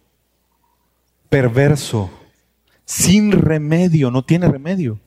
perverso, 1.27 2.09
sin 2.85 3.31
remedio, 3.31 4.11
no 4.11 4.23
tiene 4.23 4.47
remedio. 4.47 4.99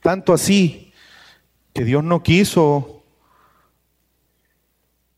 Tanto 0.00 0.32
así 0.32 0.92
que 1.74 1.84
Dios 1.84 2.02
no 2.02 2.22
quiso 2.22 3.02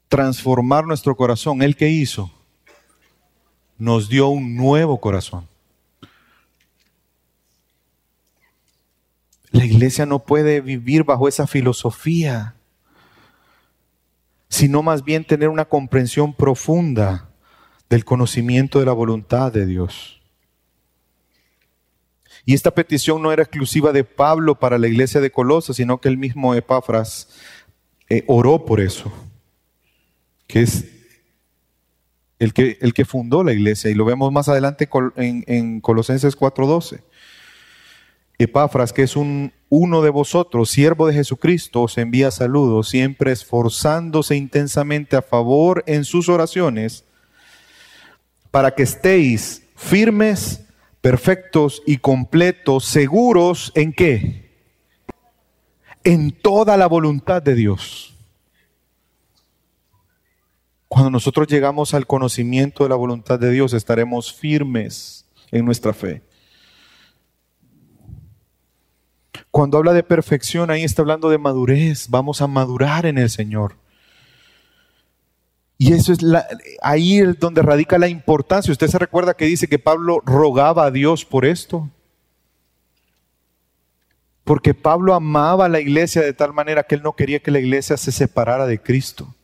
transformar 0.09 0.85
nuestro 0.85 1.17
corazón. 1.17 1.63
¿Él 1.63 1.77
que 1.77 1.89
hizo? 1.89 2.31
Nos 3.79 4.09
dio 4.09 4.29
un 4.29 4.57
nuevo 4.57 5.01
corazón. 5.01 5.49
La 9.51 9.65
iglesia 9.65 10.07
no 10.07 10.25
puede 10.25 10.61
vivir 10.61 11.05
bajo 11.05 11.29
esa 11.29 11.47
filosofía, 11.47 12.56
sino 14.49 14.83
más 14.83 15.05
bien 15.05 15.25
tener 15.25 15.49
una 15.49 15.65
comprensión 15.65 16.35
profunda 16.35 17.31
del 17.89 18.05
conocimiento 18.05 18.79
de 18.79 18.87
la 18.87 18.93
voluntad 18.93 19.53
de 19.53 19.67
Dios. 19.67 20.21
Y 22.45 22.55
esta 22.55 22.71
petición 22.71 23.23
no 23.23 23.33
era 23.33 23.43
exclusiva 23.43 23.93
de 23.93 24.05
Pablo 24.05 24.59
para 24.59 24.79
la 24.79 24.87
iglesia 24.87 25.21
de 25.21 25.33
Colosa, 25.33 25.75
sino 25.75 26.01
que 26.01 26.09
el 26.09 26.17
mismo 26.17 26.55
Epafras 26.55 27.29
eh, 28.09 28.23
oró 28.29 28.65
por 28.65 28.81
eso, 28.81 29.13
que 30.47 30.63
es 30.63 30.85
el 32.39 32.53
que, 32.53 32.79
el 32.81 32.95
que 32.95 33.05
fundó 33.05 33.43
la 33.43 33.53
iglesia, 33.53 33.91
y 33.91 33.95
lo 33.95 34.05
vemos 34.05 34.31
más 34.31 34.49
adelante 34.49 34.89
en, 35.17 35.43
en 35.49 35.81
Colosenses 35.81 36.39
4:12. 36.39 37.01
Epafras, 38.39 38.93
que 38.93 39.03
es 39.03 39.17
un, 39.17 39.53
uno 39.69 40.03
de 40.03 40.11
vosotros, 40.11 40.71
siervo 40.71 41.07
de 41.07 41.15
Jesucristo, 41.15 41.83
os 41.83 41.99
envía 41.99 42.31
saludos, 42.31 42.89
siempre 42.89 43.33
esforzándose 43.33 44.37
intensamente 44.37 45.17
a 45.17 45.23
favor 45.23 45.83
en 45.87 46.05
sus 46.05 46.29
oraciones, 46.29 47.05
para 48.51 48.75
que 48.75 48.85
estéis 48.85 49.63
firmes, 49.75 50.65
perfectos 51.01 51.83
y 51.87 51.99
completos, 51.99 52.85
seguros 52.85 53.73
en 53.75 53.93
qué? 53.93 54.51
En 56.05 56.31
toda 56.31 56.77
la 56.77 56.87
voluntad 56.87 57.43
de 57.43 57.55
Dios. 57.55 58.15
Cuando 60.89 61.11
nosotros 61.11 61.49
llegamos 61.49 61.93
al 61.95 62.07
conocimiento 62.07 62.85
de 62.85 62.91
la 62.91 62.97
voluntad 62.97 63.39
de 63.39 63.51
Dios, 63.51 63.73
estaremos 63.73 64.33
firmes 64.33 65.27
en 65.51 65.65
nuestra 65.65 65.93
fe. 65.93 66.23
Cuando 69.57 69.79
habla 69.79 69.95
de 69.95 70.03
perfección, 70.03 70.71
ahí 70.71 70.85
está 70.85 71.01
hablando 71.01 71.31
de 71.31 71.39
madurez. 71.39 72.11
Vamos 72.11 72.43
a 72.43 72.47
madurar 72.47 73.07
en 73.07 73.17
el 73.17 73.31
Señor. 73.31 73.77
Y 75.79 75.95
eso 75.95 76.13
es 76.13 76.21
la, 76.21 76.47
ahí 76.83 77.21
es 77.21 77.41
donde 77.41 77.63
radica 77.63 77.97
la 77.97 78.09
importancia. 78.09 78.71
Usted 78.71 78.89
se 78.89 78.99
recuerda 78.99 79.33
que 79.33 79.47
dice 79.47 79.67
que 79.67 79.79
Pablo 79.79 80.21
rogaba 80.27 80.85
a 80.85 80.91
Dios 80.91 81.25
por 81.25 81.47
esto. 81.47 81.89
Porque 84.45 84.75
Pablo 84.75 85.15
amaba 85.15 85.65
a 85.65 85.71
la 85.71 85.81
iglesia 85.81 86.21
de 86.21 86.35
tal 86.35 86.53
manera 86.53 86.83
que 86.83 86.97
él 86.97 87.03
no 87.03 87.17
quería 87.17 87.41
que 87.41 87.51
la 87.51 87.59
iglesia 87.59 87.97
se 87.97 88.13
separara 88.13 88.67
de 88.67 88.79
Cristo. 88.79 89.35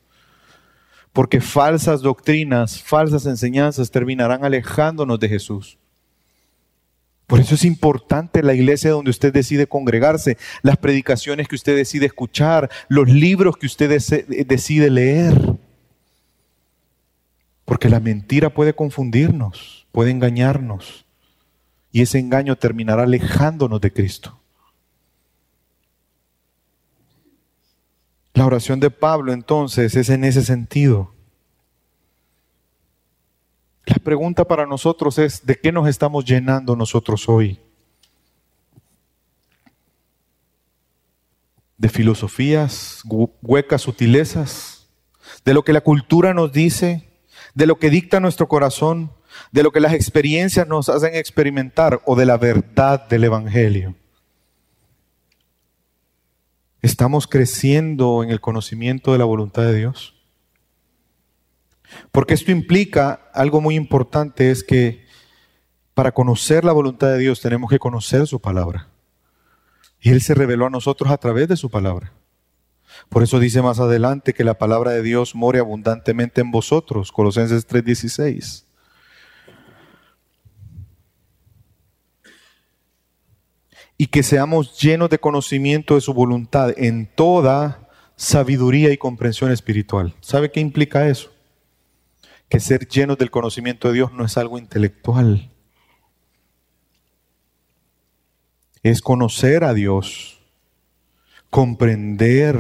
Porque 1.15 1.41
falsas 1.41 2.03
doctrinas, 2.03 2.83
falsas 2.83 3.25
enseñanzas 3.25 3.91
terminarán 3.91 4.45
alejándonos 4.45 5.19
de 5.19 5.31
Jesús. 5.31 5.79
Por 7.27 7.41
eso 7.41 7.55
es 7.55 7.65
importante 7.65 8.43
la 8.43 8.55
iglesia 8.55 8.91
donde 8.91 9.11
usted 9.11 9.33
decide 9.33 9.67
congregarse, 9.67 10.37
las 10.63 10.77
predicaciones 10.77 11.49
que 11.49 11.55
usted 11.55 11.77
decide 11.77 12.07
escuchar, 12.07 12.71
los 12.89 13.09
libros 13.09 13.57
que 13.57 13.67
usted 13.67 13.89
decide 13.89 14.91
leer. 14.91 15.35
Porque 17.65 17.89
la 17.89 18.01
mentira 18.01 18.51
puede 18.51 18.75
confundirnos, 18.75 19.87
puede 19.93 20.11
engañarnos. 20.11 21.07
Y 21.91 22.03
ese 22.03 22.19
engaño 22.19 22.57
terminará 22.57 23.05
alejándonos 23.05 23.81
de 23.81 23.93
Cristo. 23.93 24.39
La 28.35 28.47
oración 28.47 28.81
de 28.81 28.91
Pablo 28.91 29.33
entonces 29.33 29.95
es 29.95 30.09
en 30.09 30.25
ese 30.25 30.43
sentido. 30.43 31.15
La 33.85 33.97
pregunta 33.97 34.45
para 34.45 34.67
nosotros 34.67 35.19
es, 35.19 35.45
¿de 35.45 35.59
qué 35.59 35.73
nos 35.73 35.89
estamos 35.89 36.25
llenando 36.25 36.77
nosotros 36.77 37.29
hoy? 37.29 37.59
¿De 41.77 41.89
filosofías, 41.89 43.03
huecas 43.43 43.83
sutilezas? 43.83 44.89
¿De 45.45 45.53
lo 45.53 45.65
que 45.65 45.73
la 45.73 45.81
cultura 45.81 46.33
nos 46.33 46.53
dice? 46.53 47.09
¿De 47.55 47.67
lo 47.67 47.79
que 47.79 47.91
dicta 47.91 48.21
nuestro 48.21 48.47
corazón? 48.47 49.11
¿De 49.51 49.65
lo 49.65 49.73
que 49.73 49.81
las 49.81 49.93
experiencias 49.93 50.69
nos 50.69 50.89
hacen 50.89 51.17
experimentar? 51.17 52.01
¿O 52.05 52.15
de 52.15 52.27
la 52.27 52.37
verdad 52.37 53.09
del 53.09 53.25
Evangelio? 53.25 53.97
¿Estamos 56.83 57.27
creciendo 57.27 58.23
en 58.23 58.31
el 58.31 58.41
conocimiento 58.41 59.13
de 59.13 59.19
la 59.19 59.25
voluntad 59.25 59.63
de 59.63 59.75
Dios? 59.75 60.12
Porque 62.11 62.35
esto 62.35 62.51
implica 62.51 63.31
algo 63.33 63.61
muy 63.61 63.77
importante, 63.77 64.51
es 64.51 64.65
que 64.65 65.05
para 65.95 66.13
conocer 66.13 66.65
la 66.65 66.73
voluntad 66.73 67.09
de 67.09 67.19
Dios 67.19 67.41
tenemos 67.41 67.71
que 67.71 67.79
conocer 67.79 68.27
su 68.27 68.41
palabra. 68.41 68.89
Y 70.01 70.11
Él 70.11 70.21
se 70.21 70.35
reveló 70.35 70.67
a 70.67 70.71
nosotros 70.71 71.11
a 71.11 71.19
través 71.19 71.49
de 71.49 71.57
su 71.57 71.71
palabra. 71.71 72.13
Por 73.09 73.23
eso 73.23 73.39
dice 73.39 73.63
más 73.63 73.81
adelante 73.81 74.35
que 74.35 74.45
la 74.45 74.59
palabra 74.59 74.93
de 74.93 75.03
Dios 75.03 75.35
more 75.35 75.59
abundantemente 75.59 76.41
en 76.41 76.51
vosotros, 76.51 77.13
Colosenses 77.13 77.67
3:16. 77.67 78.67
Y 83.97 84.07
que 84.09 84.23
seamos 84.23 84.81
llenos 84.81 85.11
de 85.11 85.19
conocimiento 85.19 85.95
de 85.95 86.01
su 86.01 86.13
voluntad 86.13 86.75
en 86.77 87.07
toda 87.07 87.89
sabiduría 88.17 88.93
y 88.93 88.99
comprensión 88.99 89.53
espiritual. 89.53 90.15
¿Sabe 90.21 90.51
qué 90.51 90.61
implica 90.61 91.09
eso? 91.09 91.32
Que 92.53 92.61
ser 92.61 92.87
llenos 92.87 93.17
del 93.17 93.31
conocimiento 93.31 93.89
de 93.89 93.95
Dios 93.95 94.13
no 94.13 94.27
es 94.27 94.37
algo 94.37 94.59
intelectual. 94.59 95.51
Es 98.83 99.01
conocer 99.01 99.65
a 99.65 99.73
Dios, 99.73 100.39
comprender 101.49 102.59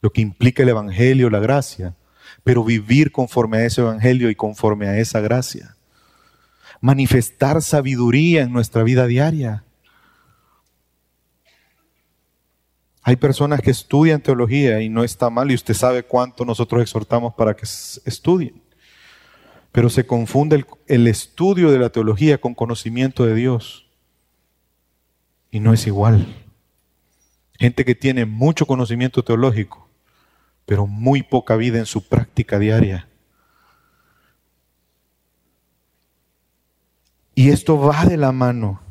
lo 0.00 0.10
que 0.10 0.20
implica 0.20 0.64
el 0.64 0.70
Evangelio, 0.70 1.30
la 1.30 1.38
gracia, 1.38 1.94
pero 2.42 2.64
vivir 2.64 3.12
conforme 3.12 3.58
a 3.58 3.66
ese 3.66 3.82
Evangelio 3.82 4.28
y 4.30 4.34
conforme 4.34 4.88
a 4.88 4.98
esa 4.98 5.20
gracia. 5.20 5.76
Manifestar 6.80 7.62
sabiduría 7.62 8.42
en 8.42 8.52
nuestra 8.52 8.82
vida 8.82 9.06
diaria. 9.06 9.62
Hay 13.04 13.14
personas 13.14 13.60
que 13.60 13.70
estudian 13.70 14.20
teología 14.20 14.80
y 14.80 14.88
no 14.88 15.04
está 15.04 15.30
mal 15.30 15.52
y 15.52 15.54
usted 15.54 15.74
sabe 15.74 16.02
cuánto 16.02 16.44
nosotros 16.44 16.82
exhortamos 16.82 17.34
para 17.34 17.54
que 17.54 17.62
estudien. 17.62 18.71
Pero 19.72 19.88
se 19.88 20.06
confunde 20.06 20.66
el, 20.86 21.06
estudio 21.06 21.70
de 21.70 21.78
la 21.78 21.90
teología 21.90 22.38
con 22.38 22.54
conocimiento 22.54 23.24
de 23.24 23.34
Dios. 23.34 23.86
Y 25.50 25.60
no 25.60 25.72
es 25.72 25.86
igual. 25.86 26.26
Gente 27.58 27.84
que 27.84 27.94
tiene 27.94 28.26
mucho 28.26 28.66
conocimiento 28.66 29.24
teológico, 29.24 29.88
pero 30.66 30.86
muy 30.86 31.22
poca 31.22 31.56
vida 31.56 31.78
en 31.78 31.86
su 31.86 32.06
práctica 32.06 32.58
diaria. 32.58 33.08
Y 37.34 37.48
esto 37.48 37.78
va 37.78 38.04
de 38.04 38.18
la 38.18 38.32
mano. 38.32 38.82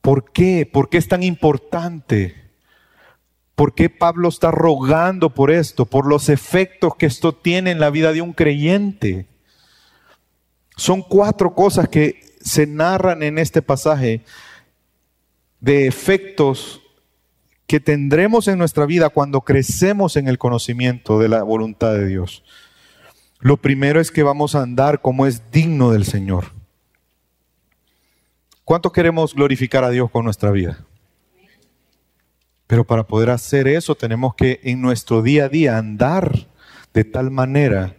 ¿Por 0.00 0.30
qué? 0.30 0.68
¿Por 0.70 0.90
qué 0.90 0.98
es 0.98 1.08
tan 1.08 1.24
importante? 1.24 2.43
¿Por 3.54 3.74
qué 3.74 3.88
Pablo 3.88 4.28
está 4.28 4.50
rogando 4.50 5.30
por 5.30 5.50
esto? 5.50 5.86
Por 5.86 6.06
los 6.06 6.28
efectos 6.28 6.96
que 6.96 7.06
esto 7.06 7.32
tiene 7.32 7.70
en 7.70 7.80
la 7.80 7.90
vida 7.90 8.12
de 8.12 8.20
un 8.20 8.32
creyente. 8.32 9.26
Son 10.76 11.02
cuatro 11.02 11.54
cosas 11.54 11.88
que 11.88 12.20
se 12.40 12.66
narran 12.66 13.22
en 13.22 13.38
este 13.38 13.62
pasaje 13.62 14.24
de 15.60 15.86
efectos 15.86 16.82
que 17.66 17.80
tendremos 17.80 18.48
en 18.48 18.58
nuestra 18.58 18.86
vida 18.86 19.08
cuando 19.08 19.40
crecemos 19.40 20.16
en 20.16 20.28
el 20.28 20.36
conocimiento 20.36 21.18
de 21.18 21.28
la 21.28 21.42
voluntad 21.42 21.94
de 21.94 22.06
Dios. 22.06 22.44
Lo 23.40 23.56
primero 23.56 24.00
es 24.00 24.10
que 24.10 24.22
vamos 24.22 24.54
a 24.54 24.62
andar 24.62 25.00
como 25.00 25.26
es 25.26 25.50
digno 25.50 25.90
del 25.90 26.04
Señor. 26.04 26.52
¿Cuánto 28.64 28.92
queremos 28.92 29.34
glorificar 29.34 29.84
a 29.84 29.90
Dios 29.90 30.10
con 30.10 30.24
nuestra 30.24 30.50
vida? 30.50 30.84
Pero 32.74 32.84
para 32.84 33.06
poder 33.06 33.30
hacer 33.30 33.68
eso 33.68 33.94
tenemos 33.94 34.34
que 34.34 34.58
en 34.64 34.82
nuestro 34.82 35.22
día 35.22 35.44
a 35.44 35.48
día 35.48 35.78
andar 35.78 36.48
de 36.92 37.04
tal 37.04 37.30
manera 37.30 37.96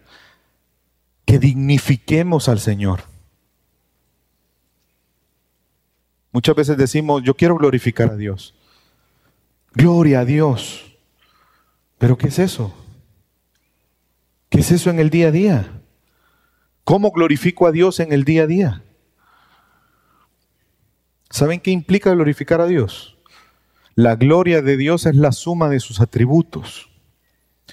que 1.23 1.39
dignifiquemos 1.39 2.49
al 2.49 2.59
Señor. 2.59 3.03
Muchas 6.33 6.57
veces 6.57 6.75
decimos, 6.75 7.23
yo 7.23 7.37
quiero 7.37 7.55
glorificar 7.55 8.09
a 8.11 8.17
Dios. 8.17 8.53
Gloria 9.71 10.19
a 10.19 10.25
Dios. 10.25 10.97
Pero 11.97 12.17
¿qué 12.17 12.27
es 12.27 12.37
eso? 12.39 12.73
¿Qué 14.49 14.59
es 14.59 14.71
eso 14.71 14.89
en 14.89 14.99
el 14.99 15.09
día 15.09 15.29
a 15.29 15.31
día? 15.31 15.81
¿Cómo 16.83 17.11
glorifico 17.11 17.65
a 17.65 17.71
Dios 17.71 18.01
en 18.01 18.11
el 18.11 18.25
día 18.25 18.43
a 18.43 18.47
día? 18.47 18.83
¿Saben 21.29 21.61
qué 21.61 21.71
implica 21.71 22.11
glorificar 22.11 22.59
a 22.59 22.67
Dios? 22.67 23.14
La 23.95 24.17
gloria 24.17 24.61
de 24.61 24.75
Dios 24.75 25.05
es 25.05 25.15
la 25.15 25.31
suma 25.31 25.69
de 25.69 25.79
sus 25.79 26.01
atributos. 26.01 26.89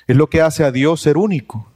Es 0.07 0.17
lo 0.17 0.31
que 0.31 0.41
hace 0.41 0.63
a 0.63 0.71
Dios 0.71 1.01
ser 1.01 1.17
único. 1.17 1.73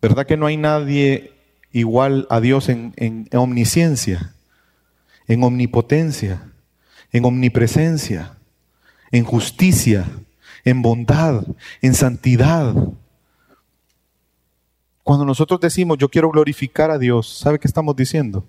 ¿Verdad 0.00 0.26
que 0.26 0.36
no 0.36 0.46
hay 0.46 0.56
nadie 0.56 1.32
igual 1.72 2.28
a 2.30 2.40
Dios 2.40 2.68
en, 2.68 2.94
en 2.96 3.28
omnisciencia, 3.36 4.34
en 5.26 5.42
omnipotencia, 5.42 6.52
en 7.10 7.24
omnipresencia, 7.24 8.38
en 9.10 9.24
justicia, 9.24 10.06
en 10.64 10.82
bondad, 10.82 11.44
en 11.82 11.94
santidad? 11.94 12.74
Cuando 15.02 15.24
nosotros 15.24 15.58
decimos 15.58 15.98
yo 15.98 16.08
quiero 16.08 16.30
glorificar 16.30 16.92
a 16.92 16.98
Dios, 16.98 17.28
¿sabe 17.38 17.58
qué 17.58 17.66
estamos 17.66 17.96
diciendo? 17.96 18.46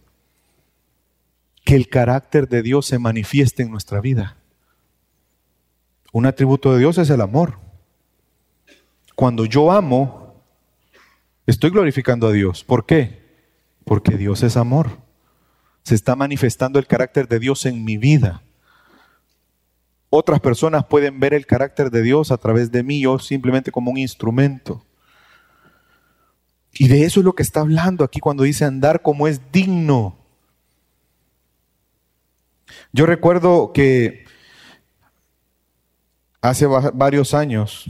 Que 1.72 1.78
el 1.78 1.88
carácter 1.88 2.50
de 2.50 2.64
Dios 2.64 2.86
se 2.86 3.00
manifieste 3.00 3.64
en 3.64 3.72
nuestra 3.72 4.02
vida. 4.02 4.36
Un 6.12 6.26
atributo 6.26 6.74
de 6.74 6.80
Dios 6.80 6.98
es 6.98 7.10
el 7.10 7.22
amor. 7.22 7.60
Cuando 9.16 9.46
yo 9.46 9.72
amo, 9.72 10.44
estoy 11.48 11.70
glorificando 11.70 12.28
a 12.28 12.34
Dios. 12.34 12.66
¿Por 12.66 12.86
qué? 12.86 13.22
Porque 13.86 14.18
Dios 14.18 14.44
es 14.44 14.58
amor. 14.58 14.98
Se 15.84 15.96
está 15.96 16.14
manifestando 16.18 16.78
el 16.78 16.88
carácter 16.88 17.30
de 17.30 17.40
Dios 17.40 17.66
en 17.66 17.86
mi 17.86 17.96
vida. 17.96 18.44
Otras 20.10 20.42
personas 20.42 20.84
pueden 20.88 21.22
ver 21.22 21.34
el 21.34 21.46
carácter 21.46 21.90
de 21.90 22.02
Dios 22.02 22.34
a 22.34 22.38
través 22.38 22.70
de 22.74 22.84
mí, 22.84 23.00
yo 23.00 23.18
simplemente 23.18 23.72
como 23.72 23.92
un 23.92 23.98
instrumento. 23.98 24.86
Y 26.74 26.90
de 26.90 27.06
eso 27.06 27.22
es 27.22 27.26
lo 27.26 27.32
que 27.32 27.44
está 27.44 27.62
hablando 27.62 28.04
aquí 28.04 28.20
cuando 28.20 28.44
dice 28.44 28.66
andar 28.66 29.02
como 29.02 29.26
es 29.26 29.40
digno. 29.54 30.21
Yo 32.92 33.06
recuerdo 33.06 33.72
que 33.74 34.26
hace 36.42 36.66
varios 36.66 37.34
años, 37.34 37.86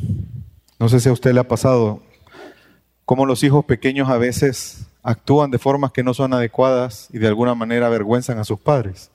no 0.79 0.89
sé 0.89 0.99
si 0.99 1.09
a 1.09 1.13
usted 1.13 1.33
le 1.33 1.39
ha 1.39 1.47
pasado, 1.47 2.01
como 3.05 3.25
los 3.25 3.43
hijos 3.43 3.65
pequeños 3.65 4.09
a 4.09 4.17
veces 4.17 4.87
actúan 5.03 5.51
de 5.51 5.59
formas 5.59 5.91
que 5.91 6.03
no 6.03 6.13
son 6.13 6.33
adecuadas 6.33 7.07
y 7.11 7.17
de 7.17 7.27
alguna 7.27 7.55
manera 7.55 7.87
avergüenzan 7.87 8.37
a 8.39 8.43
sus 8.43 8.59
padres. 8.59 9.09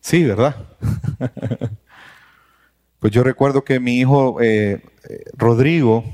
Sí, 0.00 0.22
¿verdad? 0.24 0.56
pues 2.98 3.12
yo 3.12 3.22
recuerdo 3.22 3.64
que 3.64 3.80
mi 3.80 3.98
hijo 3.98 4.40
eh, 4.40 4.82
eh, 5.08 5.24
Rodrigo 5.32 6.04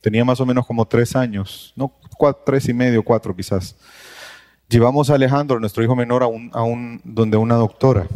tenía 0.00 0.24
más 0.24 0.40
o 0.40 0.46
menos 0.46 0.66
como 0.66 0.86
tres 0.86 1.14
años, 1.14 1.72
no, 1.76 1.92
tres 2.44 2.68
y 2.68 2.74
medio, 2.74 3.02
cuatro 3.02 3.34
quizás. 3.34 3.76
Llevamos 4.68 5.10
a 5.10 5.14
Alejandro, 5.14 5.60
nuestro 5.60 5.82
hijo 5.84 5.94
menor, 5.94 6.22
a 6.22 6.26
un, 6.26 7.00
donde 7.04 7.36
una 7.36 7.54
doctora 7.56 8.06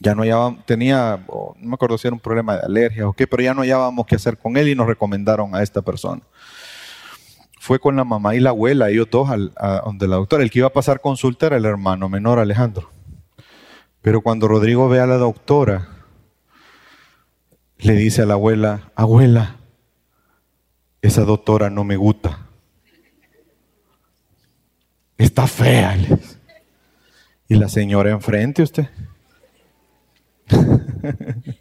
ya 0.00 0.14
no 0.14 0.22
hallábamos, 0.22 0.64
tenía, 0.64 1.24
no 1.28 1.54
me 1.58 1.74
acuerdo 1.74 1.98
si 1.98 2.08
era 2.08 2.14
un 2.14 2.20
problema 2.20 2.56
de 2.56 2.62
alergia 2.62 3.06
o 3.06 3.12
qué, 3.12 3.26
pero 3.26 3.42
ya 3.42 3.52
no 3.52 3.60
hallábamos 3.60 4.06
qué 4.06 4.16
hacer 4.16 4.38
con 4.38 4.56
él 4.56 4.68
y 4.68 4.74
nos 4.74 4.86
recomendaron 4.86 5.54
a 5.54 5.62
esta 5.62 5.82
persona. 5.82 6.22
Fue 7.60 7.78
con 7.78 7.96
la 7.96 8.04
mamá 8.04 8.34
y 8.34 8.40
la 8.40 8.50
abuela, 8.50 8.88
ellos 8.88 9.08
dos, 9.10 9.28
al, 9.28 9.52
a 9.56 9.82
donde 9.84 10.08
la 10.08 10.16
doctora. 10.16 10.42
El 10.42 10.50
que 10.50 10.60
iba 10.60 10.68
a 10.68 10.72
pasar 10.72 11.02
consulta 11.02 11.46
era 11.46 11.58
el 11.58 11.66
hermano 11.66 12.08
menor 12.08 12.38
Alejandro. 12.38 12.88
Pero 14.00 14.22
cuando 14.22 14.48
Rodrigo 14.48 14.88
ve 14.88 15.00
a 15.00 15.06
la 15.06 15.18
doctora, 15.18 15.88
le 17.76 17.92
dice 17.92 18.22
a 18.22 18.26
la 18.26 18.34
abuela, 18.34 18.90
abuela, 18.94 19.56
esa 21.02 21.24
doctora 21.24 21.68
no 21.68 21.84
me 21.84 21.96
gusta. 21.96 22.46
Está 25.20 25.46
fea. 25.46 25.96
Y 27.46 27.54
la 27.54 27.68
señora 27.68 28.10
enfrente 28.10 28.62
usted. 28.62 28.88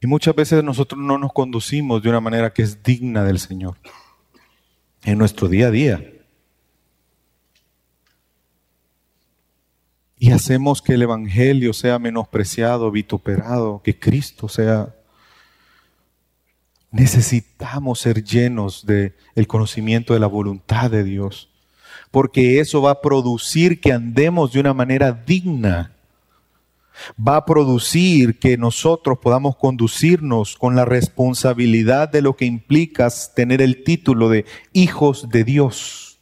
y 0.00 0.06
muchas 0.06 0.36
veces 0.36 0.62
nosotros 0.62 1.00
no 1.00 1.18
nos 1.18 1.32
conducimos 1.32 2.00
de 2.00 2.10
una 2.10 2.20
manera 2.20 2.52
que 2.52 2.62
es 2.62 2.80
digna 2.84 3.24
del 3.24 3.40
Señor 3.40 3.76
en 5.02 5.18
nuestro 5.18 5.48
día 5.48 5.66
a 5.66 5.72
día. 5.72 6.12
Y 10.16 10.30
hacemos 10.30 10.80
que 10.80 10.92
el 10.92 11.02
Evangelio 11.02 11.72
sea 11.72 11.98
menospreciado, 11.98 12.88
vituperado, 12.92 13.82
que 13.82 13.98
Cristo 13.98 14.48
sea... 14.48 14.94
Necesitamos 16.92 18.00
ser 18.00 18.24
llenos 18.24 18.84
del 18.84 19.14
el 19.34 19.46
conocimiento 19.46 20.14
de 20.14 20.20
la 20.20 20.26
voluntad 20.26 20.90
de 20.90 21.04
Dios 21.04 21.50
porque 22.10 22.60
eso 22.60 22.82
va 22.82 22.92
a 22.92 23.00
producir 23.00 23.80
que 23.80 23.92
andemos 23.92 24.52
de 24.52 24.60
una 24.60 24.74
manera 24.74 25.12
digna. 25.12 25.92
Va 27.16 27.36
a 27.36 27.44
producir 27.46 28.38
que 28.38 28.58
nosotros 28.58 29.18
podamos 29.20 29.56
conducirnos 29.56 30.56
con 30.56 30.76
la 30.76 30.84
responsabilidad 30.84 32.10
de 32.10 32.20
lo 32.20 32.36
que 32.36 32.44
implica 32.44 33.08
tener 33.34 33.62
el 33.62 33.84
título 33.84 34.28
de 34.28 34.44
hijos 34.72 35.28
de 35.30 35.44
Dios. 35.44 36.18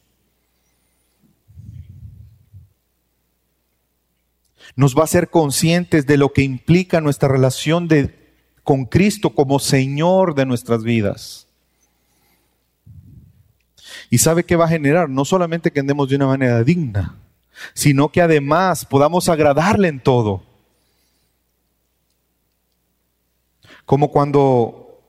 Nos 4.76 4.96
va 4.96 5.00
a 5.00 5.04
hacer 5.04 5.30
conscientes 5.30 6.06
de 6.06 6.18
lo 6.18 6.32
que 6.32 6.42
implica 6.42 7.00
nuestra 7.00 7.28
relación 7.28 7.88
de, 7.88 8.14
con 8.68 8.84
Cristo 8.84 9.30
como 9.30 9.60
Señor 9.60 10.34
de 10.34 10.44
nuestras 10.44 10.82
vidas. 10.82 11.46
¿Y 14.10 14.18
sabe 14.18 14.44
qué 14.44 14.56
va 14.56 14.66
a 14.66 14.68
generar? 14.68 15.08
No 15.08 15.24
solamente 15.24 15.70
que 15.70 15.80
andemos 15.80 16.10
de 16.10 16.16
una 16.16 16.26
manera 16.26 16.62
digna, 16.62 17.16
sino 17.72 18.10
que 18.10 18.20
además 18.20 18.84
podamos 18.84 19.30
agradarle 19.30 19.88
en 19.88 20.00
todo. 20.00 20.42
Como 23.86 24.10
cuando 24.10 25.00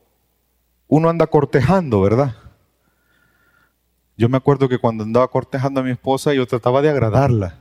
uno 0.87 1.09
anda 1.09 1.27
cortejando, 1.27 1.99
¿verdad? 1.99 2.37
Yo 4.15 4.29
me 4.29 4.37
acuerdo 4.37 4.69
que 4.69 4.77
cuando 4.77 5.03
andaba 5.03 5.27
cortejando 5.27 5.81
a 5.81 5.83
mi 5.83 5.91
esposa 5.91 6.33
yo 6.33 6.47
trataba 6.47 6.81
de 6.81 6.91
agradarla. 6.91 7.59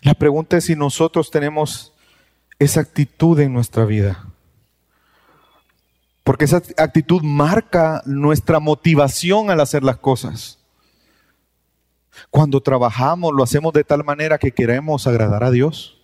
La 0.00 0.14
pregunta 0.14 0.56
es 0.56 0.64
si 0.64 0.74
nosotros 0.74 1.30
tenemos 1.30 1.91
esa 2.62 2.80
actitud 2.80 3.38
en 3.40 3.52
nuestra 3.52 3.84
vida. 3.84 4.26
Porque 6.24 6.44
esa 6.44 6.62
actitud 6.78 7.22
marca 7.22 8.02
nuestra 8.06 8.60
motivación 8.60 9.50
al 9.50 9.60
hacer 9.60 9.82
las 9.82 9.96
cosas. 9.96 10.58
Cuando 12.30 12.60
trabajamos 12.60 13.32
lo 13.32 13.42
hacemos 13.42 13.72
de 13.72 13.84
tal 13.84 14.04
manera 14.04 14.38
que 14.38 14.52
queremos 14.52 15.06
agradar 15.06 15.42
a 15.42 15.50
Dios. 15.50 15.98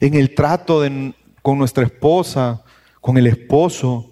En 0.00 0.14
el 0.14 0.34
trato 0.34 0.82
con 1.42 1.58
nuestra 1.58 1.84
esposa, 1.84 2.62
con 3.00 3.18
el 3.18 3.26
esposo, 3.26 4.10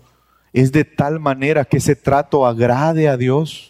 es 0.53 0.73
de 0.73 0.85
tal 0.85 1.21
manera 1.21 1.65
que 1.65 1.79
ese 1.79 1.97
trato 1.97 2.47
agrade 2.47 3.09
a 3.09 3.17
Dios. 3.17 3.70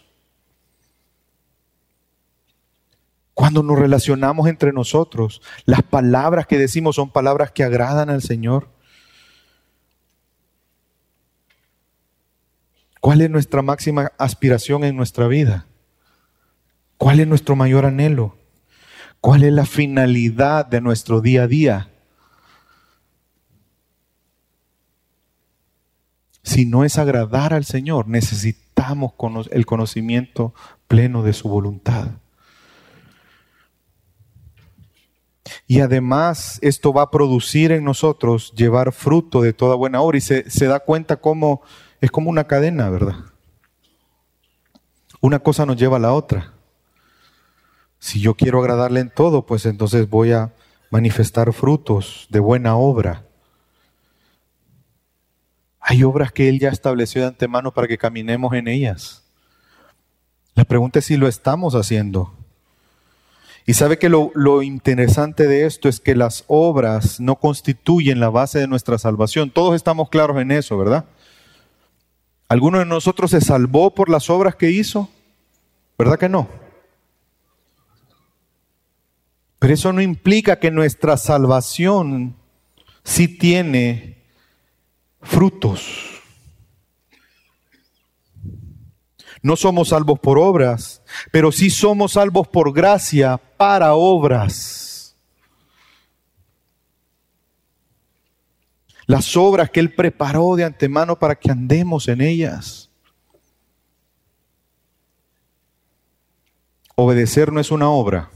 Cuando 3.34 3.62
nos 3.62 3.78
relacionamos 3.78 4.48
entre 4.48 4.72
nosotros, 4.72 5.40
las 5.64 5.82
palabras 5.82 6.46
que 6.46 6.58
decimos 6.58 6.96
son 6.96 7.10
palabras 7.10 7.52
que 7.52 7.64
agradan 7.64 8.10
al 8.10 8.22
Señor. 8.22 8.68
¿Cuál 13.00 13.22
es 13.22 13.30
nuestra 13.30 13.62
máxima 13.62 14.12
aspiración 14.18 14.84
en 14.84 14.96
nuestra 14.96 15.26
vida? 15.26 15.66
¿Cuál 16.98 17.20
es 17.20 17.26
nuestro 17.26 17.56
mayor 17.56 17.86
anhelo? 17.86 18.36
¿Cuál 19.20 19.44
es 19.44 19.52
la 19.52 19.64
finalidad 19.64 20.66
de 20.66 20.80
nuestro 20.82 21.20
día 21.20 21.44
a 21.44 21.46
día? 21.46 21.90
Si 26.42 26.66
no 26.66 26.84
es 26.84 26.98
agradar 26.98 27.54
al 27.54 27.64
Señor, 27.64 28.06
necesitamos 28.08 29.12
el 29.50 29.66
conocimiento 29.66 30.54
pleno 30.88 31.22
de 31.22 31.32
su 31.32 31.48
voluntad. 31.48 32.08
Y 35.66 35.80
además 35.80 36.58
esto 36.62 36.92
va 36.92 37.02
a 37.02 37.10
producir 37.10 37.72
en 37.72 37.84
nosotros 37.84 38.52
llevar 38.54 38.92
fruto 38.92 39.40
de 39.40 39.52
toda 39.52 39.74
buena 39.74 40.00
obra 40.00 40.18
y 40.18 40.20
se, 40.20 40.50
se 40.50 40.66
da 40.66 40.80
cuenta 40.80 41.16
cómo 41.16 41.62
es 42.00 42.10
como 42.10 42.30
una 42.30 42.44
cadena, 42.44 42.88
¿verdad? 42.90 43.16
Una 45.20 45.38
cosa 45.38 45.66
nos 45.66 45.76
lleva 45.76 45.98
a 45.98 46.00
la 46.00 46.12
otra. 46.12 46.54
Si 47.98 48.20
yo 48.20 48.34
quiero 48.34 48.60
agradarle 48.60 49.00
en 49.00 49.10
todo, 49.10 49.44
pues 49.44 49.66
entonces 49.66 50.08
voy 50.08 50.32
a 50.32 50.52
manifestar 50.90 51.52
frutos 51.52 52.26
de 52.30 52.40
buena 52.40 52.76
obra. 52.76 53.26
Hay 55.80 56.02
obras 56.02 56.32
que 56.32 56.48
Él 56.48 56.58
ya 56.58 56.70
estableció 56.70 57.20
de 57.20 57.28
antemano 57.28 57.72
para 57.72 57.88
que 57.88 57.98
caminemos 57.98 58.54
en 58.54 58.68
ellas. 58.68 59.24
La 60.54 60.64
pregunta 60.64 60.98
es 60.98 61.04
si 61.04 61.16
lo 61.16 61.28
estamos 61.28 61.74
haciendo. 61.74 62.34
Y 63.66 63.74
sabe 63.74 63.98
que 63.98 64.08
lo, 64.08 64.32
lo, 64.34 64.62
interesante 64.62 65.46
de 65.46 65.66
esto 65.66 65.88
es 65.88 66.00
que 66.00 66.14
las 66.14 66.44
obras 66.48 67.20
no 67.20 67.36
constituyen 67.36 68.18
la 68.18 68.30
base 68.30 68.58
de 68.58 68.66
nuestra 68.66 68.98
salvación. 68.98 69.50
Todos 69.50 69.76
estamos 69.76 70.08
claros 70.08 70.38
en 70.38 70.50
eso, 70.50 70.76
¿verdad? 70.78 71.04
¿Alguno 72.48 72.80
de 72.80 72.86
nosotros 72.86 73.30
se 73.30 73.40
salvó 73.40 73.94
por 73.94 74.08
las 74.08 74.28
obras 74.28 74.56
que 74.56 74.70
hizo? 74.70 75.08
¿Verdad 75.96 76.18
que 76.18 76.28
no? 76.28 76.48
Pero 79.60 79.74
eso 79.74 79.92
no 79.92 80.00
implica 80.00 80.58
que 80.58 80.70
nuestra 80.70 81.16
salvación 81.16 82.34
sí 83.04 83.28
tiene 83.28 84.24
frutos. 85.20 86.09
No 89.42 89.56
somos 89.56 89.88
salvos 89.88 90.18
por 90.18 90.38
obras, 90.38 91.02
pero 91.32 91.50
sí 91.50 91.70
somos 91.70 92.12
salvos 92.12 92.46
por 92.48 92.72
gracia 92.72 93.38
para 93.56 93.94
obras. 93.94 95.16
Las 99.06 99.36
obras 99.36 99.70
que 99.70 99.80
Él 99.80 99.94
preparó 99.94 100.54
de 100.56 100.64
antemano 100.64 101.18
para 101.18 101.34
que 101.34 101.50
andemos 101.50 102.06
en 102.06 102.20
ellas. 102.20 102.90
Obedecer 106.94 107.50
no 107.50 107.60
es 107.60 107.70
una 107.70 107.88
obra. 107.88 108.30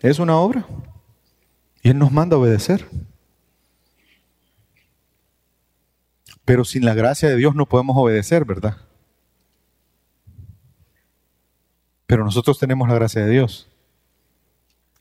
Es 0.00 0.18
una 0.18 0.36
obra. 0.36 0.66
Y 1.82 1.90
Él 1.90 1.98
nos 1.98 2.10
manda 2.10 2.36
a 2.36 2.40
obedecer. 2.40 2.86
Pero 6.50 6.64
sin 6.64 6.84
la 6.84 6.94
gracia 6.94 7.28
de 7.28 7.36
Dios 7.36 7.54
no 7.54 7.64
podemos 7.64 7.96
obedecer, 7.96 8.44
¿verdad? 8.44 8.76
Pero 12.08 12.24
nosotros 12.24 12.58
tenemos 12.58 12.88
la 12.88 12.96
gracia 12.96 13.24
de 13.24 13.30
Dios. 13.30 13.68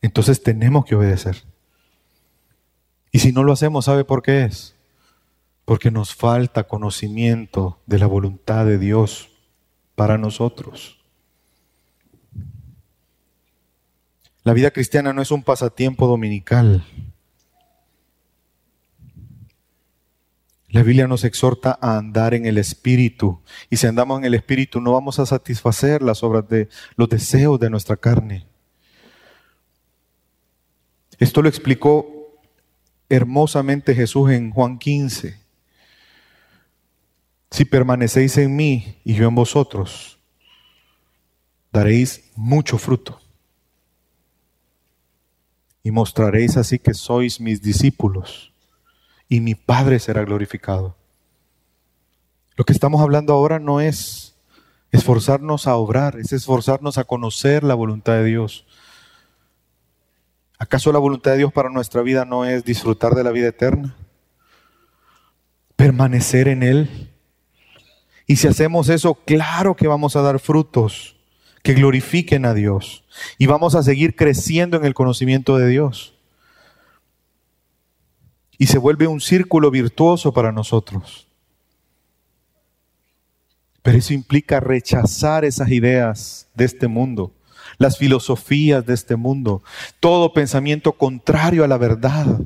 Entonces 0.04 0.44
tenemos 0.44 0.86
que 0.86 0.94
obedecer. 0.94 1.42
Y 3.12 3.18
si 3.18 3.32
no 3.32 3.44
lo 3.44 3.52
hacemos, 3.52 3.86
¿sabe 3.86 4.06
por 4.06 4.22
qué 4.22 4.44
es? 4.44 4.76
Porque 5.66 5.90
nos 5.90 6.14
falta 6.14 6.68
conocimiento 6.68 7.80
de 7.88 7.98
la 7.98 8.06
voluntad 8.06 8.68
de 8.68 8.78
Dios 8.78 9.32
para 9.96 10.20
nosotros. 10.20 11.00
La 14.44 14.54
vida 14.54 14.70
cristiana 14.70 15.14
no 15.14 15.24
es 15.24 15.32
un 15.32 15.42
pasatiempo 15.42 16.06
dominical. 16.06 16.86
La 20.70 20.84
Biblia 20.84 21.08
nos 21.08 21.24
exhorta 21.24 21.80
a 21.82 21.98
andar 21.98 22.36
en 22.36 22.46
el 22.46 22.60
Espíritu. 22.60 23.42
Y 23.72 23.78
si 23.78 23.88
andamos 23.88 24.20
en 24.20 24.26
el 24.26 24.36
Espíritu 24.36 24.80
no 24.80 24.94
vamos 24.94 25.18
a 25.18 25.26
satisfacer 25.26 26.04
las 26.04 26.24
obras 26.24 26.48
de 26.48 26.70
los 26.96 27.10
deseos 27.10 27.60
de 27.60 27.72
nuestra 27.72 27.98
carne. 27.98 28.46
Esto 31.18 31.42
lo 31.42 31.50
explicó 31.50 32.40
hermosamente 33.10 33.96
Jesús 33.96 34.30
en 34.32 34.52
Juan 34.52 34.78
15. 34.78 35.40
Si 37.50 37.66
permanecéis 37.66 38.38
en 38.38 38.56
mí 38.56 39.00
y 39.04 39.16
yo 39.16 39.28
en 39.28 39.34
vosotros, 39.34 40.20
daréis 41.72 42.30
mucho 42.36 42.78
fruto 42.78 43.20
y 45.82 45.90
mostraréis 45.90 46.58
así 46.58 46.78
que 46.78 46.94
sois 46.94 47.40
mis 47.40 47.60
discípulos 47.60 48.49
y 49.30 49.40
mi 49.40 49.56
Padre 49.56 50.00
será 50.00 50.26
glorificado. 50.26 50.98
Lo 52.56 52.66
que 52.66 52.74
estamos 52.74 53.00
hablando 53.00 53.32
ahora 53.32 53.60
no 53.60 53.80
es 53.80 54.36
esforzarnos 54.92 55.68
a 55.68 55.76
obrar, 55.76 56.18
es 56.18 56.34
esforzarnos 56.34 56.98
a 56.98 57.04
conocer 57.06 57.64
la 57.64 57.76
voluntad 57.76 58.14
de 58.14 58.26
Dios. 58.26 58.66
¿Acaso 60.58 60.92
la 60.92 61.00
voluntad 61.00 61.32
de 61.32 61.38
Dios 61.38 61.54
para 61.54 61.70
nuestra 61.70 62.02
vida 62.02 62.26
no 62.26 62.44
es 62.44 62.66
disfrutar 62.66 63.14
de 63.14 63.24
la 63.24 63.32
vida 63.32 63.48
eterna? 63.48 63.96
Permanecer 65.78 66.50
en 66.50 66.64
Él. 66.64 67.12
Y 68.28 68.36
si 68.36 68.48
hacemos 68.48 68.90
eso, 68.90 69.14
claro 69.14 69.76
que 69.76 69.88
vamos 69.88 70.16
a 70.16 70.22
dar 70.22 70.40
frutos 70.40 71.16
que 71.64 71.74
glorifiquen 71.76 72.46
a 72.46 72.54
Dios. 72.54 73.06
Y 73.38 73.46
vamos 73.46 73.76
a 73.76 73.84
seguir 73.84 74.16
creciendo 74.16 74.76
en 74.76 74.86
el 74.86 74.94
conocimiento 74.94 75.58
de 75.58 75.68
Dios. 75.68 76.19
Y 78.60 78.68
se 78.68 78.78
vuelve 78.78 79.08
un 79.08 79.20
círculo 79.20 79.72
virtuoso 79.72 80.32
para 80.32 80.52
nosotros. 80.52 81.28
Pero 83.82 83.98
eso 83.98 84.14
implica 84.14 84.60
rechazar 84.60 85.44
esas 85.44 85.70
ideas 85.70 86.48
de 86.54 86.66
este 86.66 86.88
mundo, 86.88 87.32
las 87.80 87.98
filosofías 87.98 88.86
de 88.86 88.94
este 88.94 89.16
mundo, 89.16 89.64
todo 90.00 90.34
pensamiento 90.34 90.92
contrario 90.92 91.64
a 91.64 91.68
la 91.68 91.78
verdad. 91.80 92.42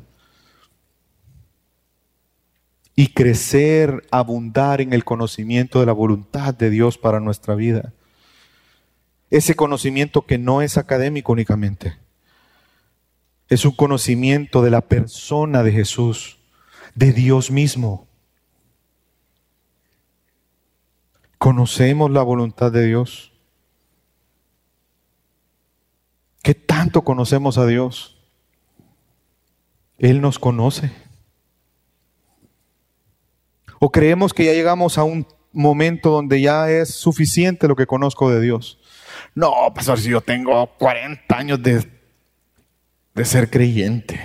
Y 2.95 3.07
crecer, 3.07 4.07
abundar 4.09 4.79
en 4.79 4.93
el 4.93 5.03
conocimiento 5.03 5.81
de 5.81 5.87
la 5.87 5.93
voluntad 5.93 6.53
de 6.53 6.69
Dios 6.69 6.97
para 6.97 7.19
nuestra 7.19 7.55
vida 7.55 7.91
ese 9.33 9.55
conocimiento 9.55 10.27
que 10.27 10.37
no 10.37 10.61
es 10.61 10.77
académico 10.77 11.31
únicamente. 11.31 11.97
Es 13.53 13.65
un 13.65 13.73
conocimiento 13.73 14.63
de 14.63 14.71
la 14.71 14.81
persona 14.81 15.61
de 15.61 15.71
Jesús, 15.71 16.39
de 16.95 17.13
Dios 17.13 17.51
mismo. 17.51 18.07
¿Conocemos 21.37 22.09
la 22.09 22.23
voluntad 22.23 22.71
de 22.71 22.87
Dios? 22.87 23.31
¿Qué 26.41 26.55
tanto 26.55 27.03
conocemos 27.03 27.59
a 27.59 27.67
Dios? 27.67 28.17
Él 29.99 30.19
nos 30.19 30.39
conoce. 30.39 30.91
¿O 33.79 33.91
creemos 33.91 34.33
que 34.33 34.45
ya 34.45 34.53
llegamos 34.53 34.97
a 34.97 35.03
un 35.03 35.27
momento 35.51 36.09
donde 36.09 36.41
ya 36.41 36.71
es 36.71 36.89
suficiente 36.89 37.67
lo 37.67 37.75
que 37.75 37.85
conozco 37.85 38.31
de 38.31 38.41
Dios? 38.41 38.79
No, 39.35 39.71
pastor, 39.75 39.99
si 39.99 40.09
yo 40.09 40.21
tengo 40.21 40.65
40 40.79 41.37
años 41.37 41.61
de, 41.61 42.02
de 43.13 43.25
ser 43.25 43.49
creyente. 43.49 44.19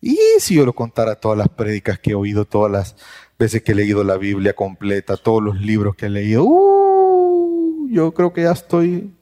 Y 0.00 0.18
si 0.38 0.54
yo 0.54 0.64
lo 0.64 0.74
contara 0.74 1.18
todas 1.18 1.38
las 1.38 1.48
prédicas 1.48 1.98
que 1.98 2.10
he 2.10 2.14
oído, 2.14 2.44
todas 2.44 2.70
las 2.70 2.96
veces 3.38 3.62
que 3.62 3.72
he 3.72 3.74
leído 3.74 4.04
la 4.04 4.16
Biblia 4.16 4.54
completa, 4.54 5.16
todos 5.16 5.42
los 5.42 5.60
libros 5.60 5.96
que 5.96 6.06
he 6.06 6.10
leído, 6.10 6.44
uh, 6.44 7.88
yo 7.90 8.12
creo 8.12 8.32
que 8.32 8.42
ya 8.42 8.52
estoy 8.52 9.12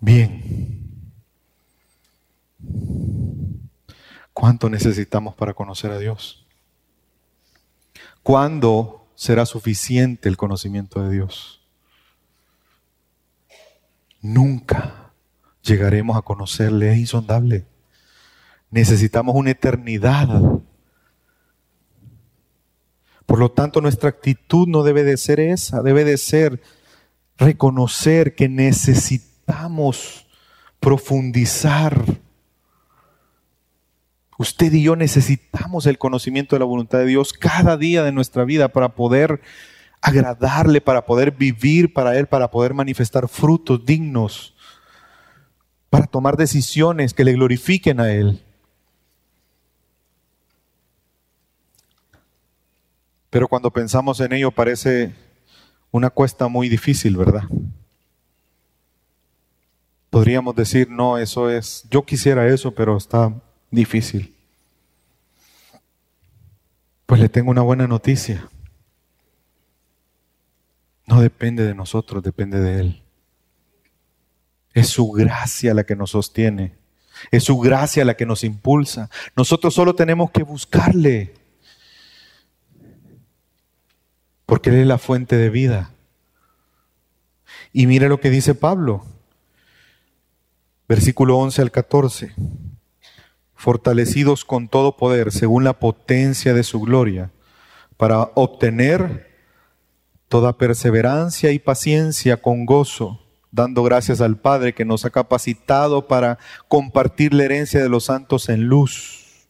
bien. 0.00 1.12
¿Cuánto 4.32 4.70
necesitamos 4.70 5.34
para 5.34 5.54
conocer 5.54 5.90
a 5.90 5.98
Dios? 5.98 6.46
¿Cuándo 8.22 9.06
será 9.14 9.46
suficiente 9.46 10.28
el 10.28 10.36
conocimiento 10.36 11.02
de 11.02 11.10
Dios? 11.10 11.62
nunca 14.22 15.01
llegaremos 15.62 16.16
a 16.16 16.22
conocerle, 16.22 16.92
es 16.92 16.98
insondable. 16.98 17.66
Necesitamos 18.70 19.34
una 19.34 19.50
eternidad. 19.50 20.28
Por 23.26 23.38
lo 23.38 23.50
tanto, 23.50 23.80
nuestra 23.80 24.08
actitud 24.08 24.66
no 24.68 24.82
debe 24.82 25.04
de 25.04 25.16
ser 25.16 25.40
esa, 25.40 25.82
debe 25.82 26.04
de 26.04 26.18
ser 26.18 26.62
reconocer 27.38 28.34
que 28.34 28.48
necesitamos 28.48 30.26
profundizar. 30.80 32.04
Usted 34.38 34.72
y 34.72 34.82
yo 34.82 34.96
necesitamos 34.96 35.86
el 35.86 35.98
conocimiento 35.98 36.56
de 36.56 36.60
la 36.60 36.66
voluntad 36.66 36.98
de 36.98 37.06
Dios 37.06 37.32
cada 37.32 37.76
día 37.76 38.02
de 38.02 38.12
nuestra 38.12 38.44
vida 38.44 38.68
para 38.68 38.94
poder 38.94 39.40
agradarle, 40.00 40.80
para 40.80 41.06
poder 41.06 41.30
vivir 41.30 41.92
para 41.92 42.18
Él, 42.18 42.26
para 42.26 42.50
poder 42.50 42.74
manifestar 42.74 43.28
frutos 43.28 43.86
dignos, 43.86 44.56
para 45.92 46.06
tomar 46.06 46.38
decisiones 46.38 47.12
que 47.12 47.22
le 47.22 47.34
glorifiquen 47.34 48.00
a 48.00 48.10
Él. 48.10 48.42
Pero 53.28 53.46
cuando 53.46 53.70
pensamos 53.70 54.18
en 54.20 54.32
ello 54.32 54.50
parece 54.50 55.14
una 55.90 56.08
cuesta 56.08 56.48
muy 56.48 56.70
difícil, 56.70 57.14
¿verdad? 57.18 57.42
Podríamos 60.08 60.56
decir, 60.56 60.88
no, 60.88 61.18
eso 61.18 61.50
es, 61.50 61.84
yo 61.90 62.06
quisiera 62.06 62.46
eso, 62.46 62.74
pero 62.74 62.96
está 62.96 63.30
difícil. 63.70 64.34
Pues 67.04 67.20
le 67.20 67.28
tengo 67.28 67.50
una 67.50 67.60
buena 67.60 67.86
noticia. 67.86 68.48
No 71.04 71.20
depende 71.20 71.66
de 71.66 71.74
nosotros, 71.74 72.22
depende 72.22 72.60
de 72.60 72.80
Él. 72.80 73.01
Es 74.74 74.88
su 74.88 75.10
gracia 75.10 75.74
la 75.74 75.84
que 75.84 75.96
nos 75.96 76.10
sostiene. 76.10 76.74
Es 77.30 77.44
su 77.44 77.58
gracia 77.58 78.04
la 78.04 78.14
que 78.14 78.26
nos 78.26 78.44
impulsa. 78.44 79.10
Nosotros 79.36 79.74
solo 79.74 79.94
tenemos 79.94 80.30
que 80.30 80.42
buscarle. 80.42 81.34
Porque 84.46 84.70
Él 84.70 84.76
es 84.76 84.86
la 84.86 84.98
fuente 84.98 85.36
de 85.36 85.50
vida. 85.50 85.92
Y 87.72 87.86
mire 87.86 88.08
lo 88.08 88.20
que 88.20 88.30
dice 88.30 88.54
Pablo. 88.54 89.04
Versículo 90.88 91.38
11 91.38 91.62
al 91.62 91.70
14. 91.70 92.34
Fortalecidos 93.54 94.44
con 94.44 94.68
todo 94.68 94.96
poder, 94.96 95.30
según 95.32 95.64
la 95.64 95.78
potencia 95.78 96.52
de 96.52 96.64
su 96.64 96.80
gloria, 96.80 97.30
para 97.96 98.22
obtener 98.34 99.30
toda 100.28 100.58
perseverancia 100.58 101.52
y 101.52 101.58
paciencia 101.58 102.42
con 102.42 102.66
gozo 102.66 103.21
dando 103.52 103.82
gracias 103.84 104.20
al 104.20 104.36
Padre 104.38 104.72
que 104.72 104.84
nos 104.84 105.04
ha 105.04 105.10
capacitado 105.10 106.08
para 106.08 106.38
compartir 106.66 107.34
la 107.34 107.44
herencia 107.44 107.80
de 107.80 107.88
los 107.88 108.04
santos 108.04 108.48
en 108.48 108.64
luz. 108.64 109.46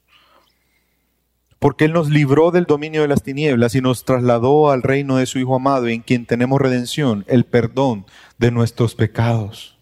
Porque 1.58 1.84
Él 1.84 1.92
nos 1.92 2.10
libró 2.10 2.50
del 2.50 2.64
dominio 2.64 3.02
de 3.02 3.08
las 3.08 3.22
tinieblas 3.22 3.76
y 3.76 3.80
nos 3.80 4.04
trasladó 4.04 4.72
al 4.72 4.82
reino 4.82 5.16
de 5.16 5.26
su 5.26 5.38
Hijo 5.38 5.54
amado, 5.54 5.86
en 5.86 6.02
quien 6.02 6.26
tenemos 6.26 6.60
redención, 6.60 7.24
el 7.28 7.44
perdón 7.44 8.04
de 8.38 8.50
nuestros 8.50 8.96
pecados. 8.96 9.78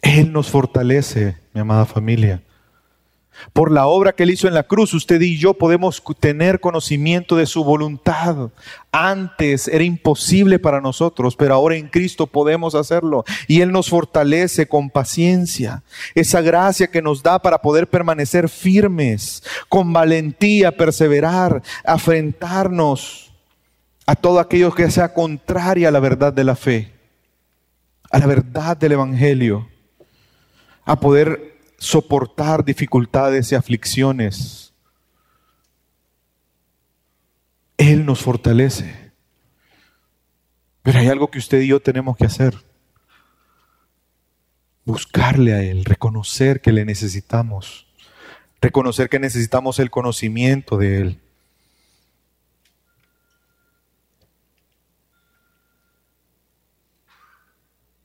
Él 0.00 0.32
nos 0.32 0.50
fortalece, 0.50 1.36
mi 1.52 1.60
amada 1.60 1.84
familia. 1.84 2.42
Por 3.52 3.70
la 3.70 3.86
obra 3.86 4.12
que 4.12 4.22
Él 4.22 4.30
hizo 4.30 4.48
en 4.48 4.54
la 4.54 4.62
cruz, 4.62 4.94
usted 4.94 5.20
y 5.20 5.38
yo 5.38 5.54
podemos 5.54 6.02
tener 6.20 6.60
conocimiento 6.60 7.36
de 7.36 7.46
su 7.46 7.64
voluntad. 7.64 8.50
Antes 8.90 9.68
era 9.68 9.84
imposible 9.84 10.58
para 10.58 10.80
nosotros, 10.80 11.36
pero 11.36 11.54
ahora 11.54 11.76
en 11.76 11.88
Cristo 11.88 12.26
podemos 12.26 12.74
hacerlo. 12.74 13.24
Y 13.48 13.60
Él 13.60 13.72
nos 13.72 13.88
fortalece 13.88 14.66
con 14.66 14.90
paciencia. 14.90 15.82
Esa 16.14 16.40
gracia 16.40 16.88
que 16.88 17.02
nos 17.02 17.22
da 17.22 17.38
para 17.38 17.62
poder 17.62 17.88
permanecer 17.88 18.48
firmes, 18.48 19.42
con 19.68 19.92
valentía, 19.92 20.76
perseverar, 20.76 21.62
afrentarnos 21.84 23.32
a 24.06 24.16
todo 24.16 24.40
aquello 24.40 24.72
que 24.72 24.90
sea 24.90 25.14
contraria 25.14 25.88
a 25.88 25.92
la 25.92 26.00
verdad 26.00 26.32
de 26.32 26.44
la 26.44 26.56
fe, 26.56 26.92
a 28.10 28.18
la 28.18 28.26
verdad 28.26 28.76
del 28.76 28.92
Evangelio, 28.92 29.68
a 30.84 30.98
poder 30.98 31.52
soportar 31.82 32.64
dificultades 32.64 33.50
y 33.50 33.56
aflicciones. 33.56 34.72
Él 37.76 38.06
nos 38.06 38.20
fortalece. 38.20 39.12
Pero 40.82 41.00
hay 41.00 41.08
algo 41.08 41.28
que 41.28 41.40
usted 41.40 41.60
y 41.60 41.66
yo 41.66 41.80
tenemos 41.80 42.16
que 42.16 42.24
hacer. 42.24 42.54
Buscarle 44.84 45.54
a 45.54 45.62
Él, 45.62 45.84
reconocer 45.84 46.60
que 46.60 46.70
le 46.70 46.84
necesitamos, 46.84 47.88
reconocer 48.60 49.08
que 49.08 49.18
necesitamos 49.18 49.80
el 49.80 49.90
conocimiento 49.90 50.78
de 50.78 51.00
Él. 51.00 51.20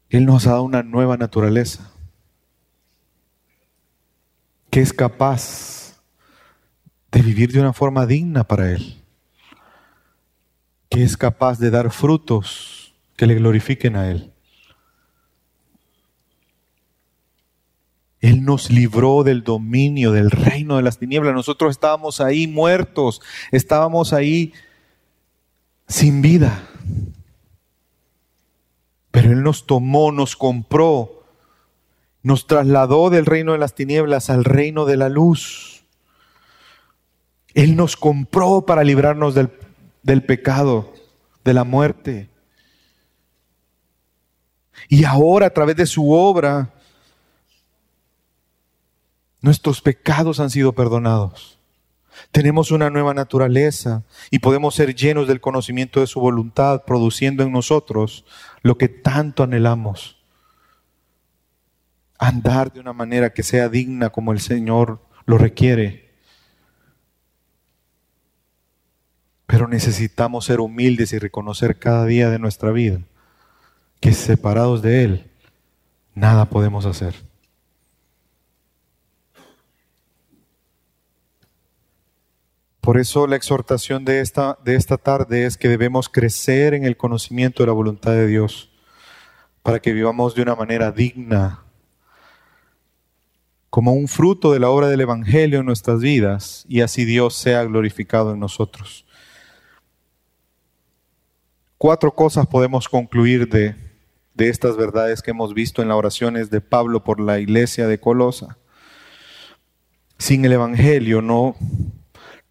Él 0.10 0.26
nos 0.26 0.48
ha 0.48 0.52
dado 0.52 0.64
una 0.64 0.82
nueva 0.82 1.16
naturaleza 1.16 1.92
que 4.78 4.84
es 4.84 4.94
capaz 4.94 6.00
de 7.12 7.24
vivir 7.24 7.52
de 7.52 7.60
una 7.60 7.74
forma 7.74 8.06
digna 8.06 8.44
para 8.44 8.72
Él, 8.72 9.02
que 10.88 11.02
es 11.02 11.18
capaz 11.18 11.58
de 11.58 11.72
dar 11.72 11.90
frutos 11.90 12.94
que 13.16 13.26
le 13.26 13.34
glorifiquen 13.34 13.96
a 13.96 14.12
Él. 14.12 14.32
Él 18.20 18.46
nos 18.46 18.70
libró 18.70 19.24
del 19.24 19.44
dominio, 19.44 20.12
del 20.12 20.30
reino 20.30 20.78
de 20.78 20.84
las 20.84 21.00
tinieblas. 21.00 21.34
Nosotros 21.34 21.72
estábamos 21.72 22.22
ahí 22.22 22.46
muertos, 22.46 23.20
estábamos 23.52 24.14
ahí 24.14 24.54
sin 25.88 26.22
vida. 26.22 26.70
Pero 29.10 29.32
Él 29.32 29.42
nos 29.42 29.66
tomó, 29.66 30.12
nos 30.12 30.36
compró 30.36 31.17
nos 32.28 32.46
trasladó 32.46 33.10
del 33.10 33.26
reino 33.26 33.54
de 33.54 33.58
las 33.58 33.74
tinieblas 33.74 34.30
al 34.30 34.44
reino 34.44 34.84
de 34.84 34.98
la 34.98 35.08
luz. 35.08 35.86
Él 37.54 37.78
nos 37.78 37.96
compró 37.96 38.66
para 38.66 38.84
librarnos 38.84 39.34
del, 39.34 39.50
del 40.04 40.26
pecado, 40.26 40.94
de 41.46 41.54
la 41.54 41.64
muerte. 41.64 42.30
Y 44.90 45.06
ahora 45.06 45.46
a 45.46 45.50
través 45.52 45.78
de 45.78 45.86
su 45.86 46.12
obra, 46.12 46.74
nuestros 49.40 49.80
pecados 49.80 50.42
han 50.42 50.50
sido 50.50 50.74
perdonados. 50.74 51.58
Tenemos 52.34 52.72
una 52.72 52.90
nueva 52.90 53.14
naturaleza 53.14 54.04
y 54.32 54.40
podemos 54.40 54.76
ser 54.76 54.94
llenos 54.94 55.30
del 55.30 55.40
conocimiento 55.40 56.02
de 56.02 56.08
su 56.08 56.20
voluntad, 56.20 56.84
produciendo 56.84 57.44
en 57.44 57.54
nosotros 57.54 58.26
lo 58.64 58.78
que 58.78 58.90
tanto 58.90 59.44
anhelamos 59.44 60.17
andar 62.18 62.72
de 62.72 62.80
una 62.80 62.94
manera 62.94 63.34
que 63.34 63.44
sea 63.44 63.70
digna 63.70 64.10
como 64.10 64.32
el 64.32 64.40
Señor 64.40 65.02
lo 65.26 65.38
requiere. 65.38 66.08
Pero 69.46 69.68
necesitamos 69.68 70.46
ser 70.46 70.60
humildes 70.60 71.14
y 71.14 71.20
reconocer 71.20 71.80
cada 71.80 72.06
día 72.06 72.30
de 72.30 72.40
nuestra 72.40 72.72
vida 72.72 73.00
que 74.00 74.14
separados 74.14 74.82
de 74.82 75.04
Él, 75.04 75.32
nada 76.14 76.46
podemos 76.46 76.86
hacer. 76.86 77.16
Por 82.82 82.98
eso 82.98 83.28
la 83.28 83.36
exhortación 83.36 84.06
de 84.06 84.22
esta, 84.22 84.58
de 84.64 84.76
esta 84.76 84.98
tarde 84.98 85.46
es 85.46 85.58
que 85.58 85.68
debemos 85.68 86.08
crecer 86.08 86.74
en 86.74 86.86
el 86.86 86.96
conocimiento 86.96 87.64
de 87.64 87.68
la 87.68 87.74
voluntad 87.74 88.12
de 88.12 88.28
Dios 88.28 88.72
para 89.62 89.82
que 89.82 89.92
vivamos 89.92 90.36
de 90.36 90.44
una 90.44 90.56
manera 90.56 90.92
digna 90.92 91.67
como 93.70 93.94
un 93.94 94.08
fruto 94.08 94.52
de 94.52 94.60
la 94.60 94.70
obra 94.70 94.88
del 94.88 95.02
Evangelio 95.02 95.60
en 95.60 95.66
nuestras 95.66 96.00
vidas 96.00 96.66
y 96.68 96.82
así 96.82 97.06
Dios 97.06 97.36
sea 97.36 97.64
glorificado 97.64 98.34
en 98.34 98.40
nosotros. 98.40 99.06
Cuatro 101.78 102.14
cosas 102.14 102.48
podemos 102.48 102.88
concluir 102.88 103.48
de, 103.50 103.76
de 104.34 104.50
estas 104.50 104.78
verdades 104.78 105.22
que 105.22 105.32
hemos 105.32 105.54
visto 105.54 105.82
en 105.82 105.90
las 105.90 105.98
oraciones 105.98 106.50
de 106.50 106.62
Pablo 106.62 107.04
por 107.04 107.20
la 107.20 107.40
iglesia 107.40 107.88
de 107.88 108.00
Colosa. 108.00 108.58
Sin 110.18 110.46
el 110.46 110.54
Evangelio 110.54 111.22
no, 111.22 111.56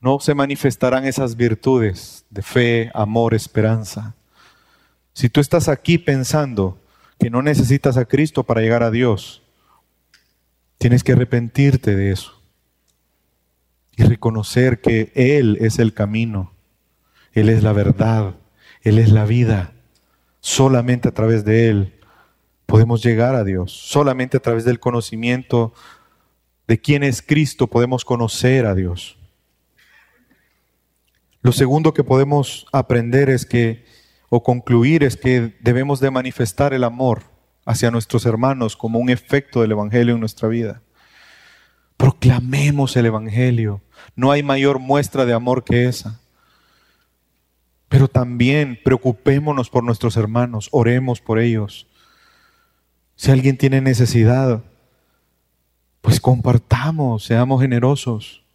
no 0.01 0.21
se 0.21 0.35
manifestarán 0.35 1.05
esas 1.07 1.35
virtudes 1.35 2.25
de 2.31 2.43
fe, 2.43 2.91
amor, 2.95 3.35
esperanza. 3.35 4.15
Si 5.13 5.29
tú 5.29 5.41
estás 5.41 5.69
aquí 5.69 5.99
pensando 5.99 6.79
que 7.19 7.31
no 7.31 7.43
necesitas 7.43 7.97
a 7.97 8.05
Cristo 8.05 8.45
para 8.45 8.61
llegar 8.61 8.83
a 8.83 8.91
Dios, 8.91 9.43
Tienes 10.79 11.03
que 11.03 11.13
arrepentirte 11.13 11.97
de 11.97 12.11
eso 12.11 12.43
y 13.97 14.05
reconocer 14.05 14.81
que 14.81 15.11
Él 15.15 15.57
es 15.61 15.79
el 15.79 15.95
camino, 15.95 16.53
Él 17.33 17.49
es 17.49 17.63
la 17.63 17.73
verdad, 17.73 18.37
Él 18.83 18.99
es 18.99 19.11
la 19.11 19.25
vida. 19.25 19.73
Solamente 20.41 21.09
a 21.09 21.15
través 21.15 21.45
de 21.45 21.69
Él 21.69 21.95
podemos 22.67 23.03
llegar 23.03 23.35
a 23.35 23.45
Dios. 23.45 23.73
Solamente 23.73 24.37
a 24.37 24.41
través 24.41 24.65
del 24.65 24.79
conocimiento 24.79 25.73
de 26.69 26.81
quién 26.81 27.03
es 27.03 27.23
Cristo 27.23 27.69
podemos 27.69 28.05
conocer 28.05 28.67
a 28.67 28.75
Dios. 28.75 29.17
Lo 31.41 31.53
segundo 31.53 31.95
que 31.95 32.05
podemos 32.05 32.67
aprender 32.73 33.31
es 33.31 33.47
que, 33.47 33.85
o 34.29 34.43
concluir, 34.43 35.05
es 35.05 35.17
que 35.17 35.57
debemos 35.61 36.01
de 36.01 36.11
manifestar 36.11 36.75
el 36.75 36.85
amor 36.85 37.36
hacia 37.67 37.91
nuestros 37.91 38.25
hermanos 38.25 38.77
como 38.77 38.99
un 38.99 39.11
efecto 39.11 39.61
del 39.61 39.73
Evangelio 39.73 40.15
en 40.15 40.21
nuestra 40.21 40.49
vida. 40.49 40.81
Proclamemos 41.99 42.97
el 42.97 43.05
Evangelio. 43.05 43.83
No 44.15 44.31
hay 44.33 44.43
mayor 44.43 44.79
muestra 44.79 45.27
de 45.27 45.35
amor 45.35 45.65
que 45.65 45.85
esa. 45.85 46.21
Pero 47.89 48.09
también 48.09 48.81
preocupémonos 48.83 49.69
por 49.69 49.85
nuestros 49.85 50.17
hermanos, 50.17 50.69
oremos 50.73 51.21
por 51.21 51.39
ellos. 51.39 51.87
Si 53.17 53.31
alguien 53.31 53.59
tiene 53.59 53.83
necesidad, 53.83 54.63
pues 56.01 56.21
compartamos, 56.21 57.25
seamos 57.25 57.61
generosos. 57.61 58.47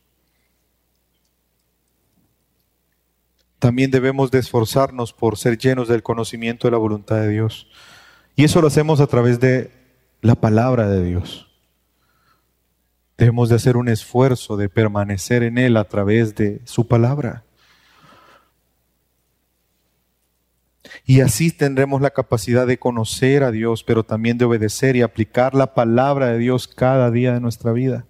también 3.62 3.91
debemos 3.91 4.32
de 4.32 4.39
esforzarnos 4.39 5.14
por 5.14 5.38
ser 5.38 5.55
llenos 5.55 5.88
del 5.88 6.01
conocimiento 6.01 6.68
de 6.68 6.72
la 6.72 6.80
voluntad 6.80 7.18
de 7.18 7.30
Dios. 7.30 7.68
Y 8.36 8.43
eso 8.43 8.61
lo 8.61 8.67
hacemos 8.67 8.99
a 9.01 9.07
través 9.07 9.39
de 9.39 9.71
la 10.21 10.36
palabra 10.36 10.89
de 10.89 11.03
Dios. 11.03 11.47
Debemos 13.17 13.49
de 13.49 13.55
hacer 13.55 13.77
un 13.77 13.88
esfuerzo 13.88 14.57
de 14.57 14.69
permanecer 14.69 15.43
en 15.43 15.57
Él 15.57 15.77
a 15.77 15.84
través 15.84 16.36
de 16.36 16.61
su 16.65 16.88
palabra. 16.88 17.43
Y 21.05 21.21
así 21.21 21.51
tendremos 21.51 22.01
la 22.01 22.11
capacidad 22.11 22.65
de 22.67 22.79
conocer 22.79 23.43
a 23.43 23.51
Dios, 23.51 23.84
pero 23.84 24.03
también 24.03 24.38
de 24.38 24.45
obedecer 24.45 24.95
y 24.95 25.01
aplicar 25.01 25.53
la 25.53 25.73
palabra 25.73 26.27
de 26.27 26.38
Dios 26.38 26.67
cada 26.67 27.11
día 27.11 27.34
de 27.34 27.39
nuestra 27.39 27.71
vida. 27.71 28.05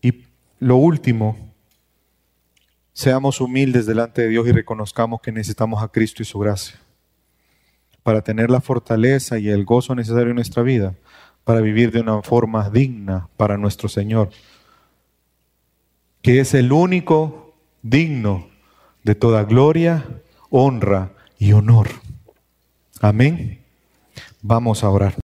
Y 0.00 0.24
lo 0.60 0.76
último, 0.76 1.47
seamos 2.98 3.40
humildes 3.40 3.86
delante 3.86 4.22
de 4.22 4.28
Dios 4.28 4.48
y 4.48 4.50
reconozcamos 4.50 5.20
que 5.20 5.30
necesitamos 5.30 5.80
a 5.84 5.86
Cristo 5.86 6.20
y 6.20 6.26
su 6.26 6.36
gracia 6.40 6.80
para 8.02 8.22
tener 8.22 8.50
la 8.50 8.60
fortaleza 8.60 9.38
y 9.38 9.50
el 9.50 9.64
gozo 9.64 9.94
necesario 9.94 10.30
en 10.30 10.34
nuestra 10.34 10.64
vida, 10.64 10.96
para 11.44 11.60
vivir 11.60 11.92
de 11.92 12.00
una 12.00 12.22
forma 12.22 12.68
digna 12.70 13.28
para 13.36 13.56
nuestro 13.56 13.88
Señor 13.88 14.30
que 16.22 16.40
es 16.40 16.54
el 16.54 16.72
único 16.72 17.54
digno 17.82 18.48
de 19.04 19.14
toda 19.14 19.44
gloria, 19.44 20.04
honra 20.50 21.12
y 21.38 21.52
honor. 21.52 21.86
Amén. 23.00 23.60
Vamos 24.42 24.82
a 24.82 24.90
orar. 24.90 25.14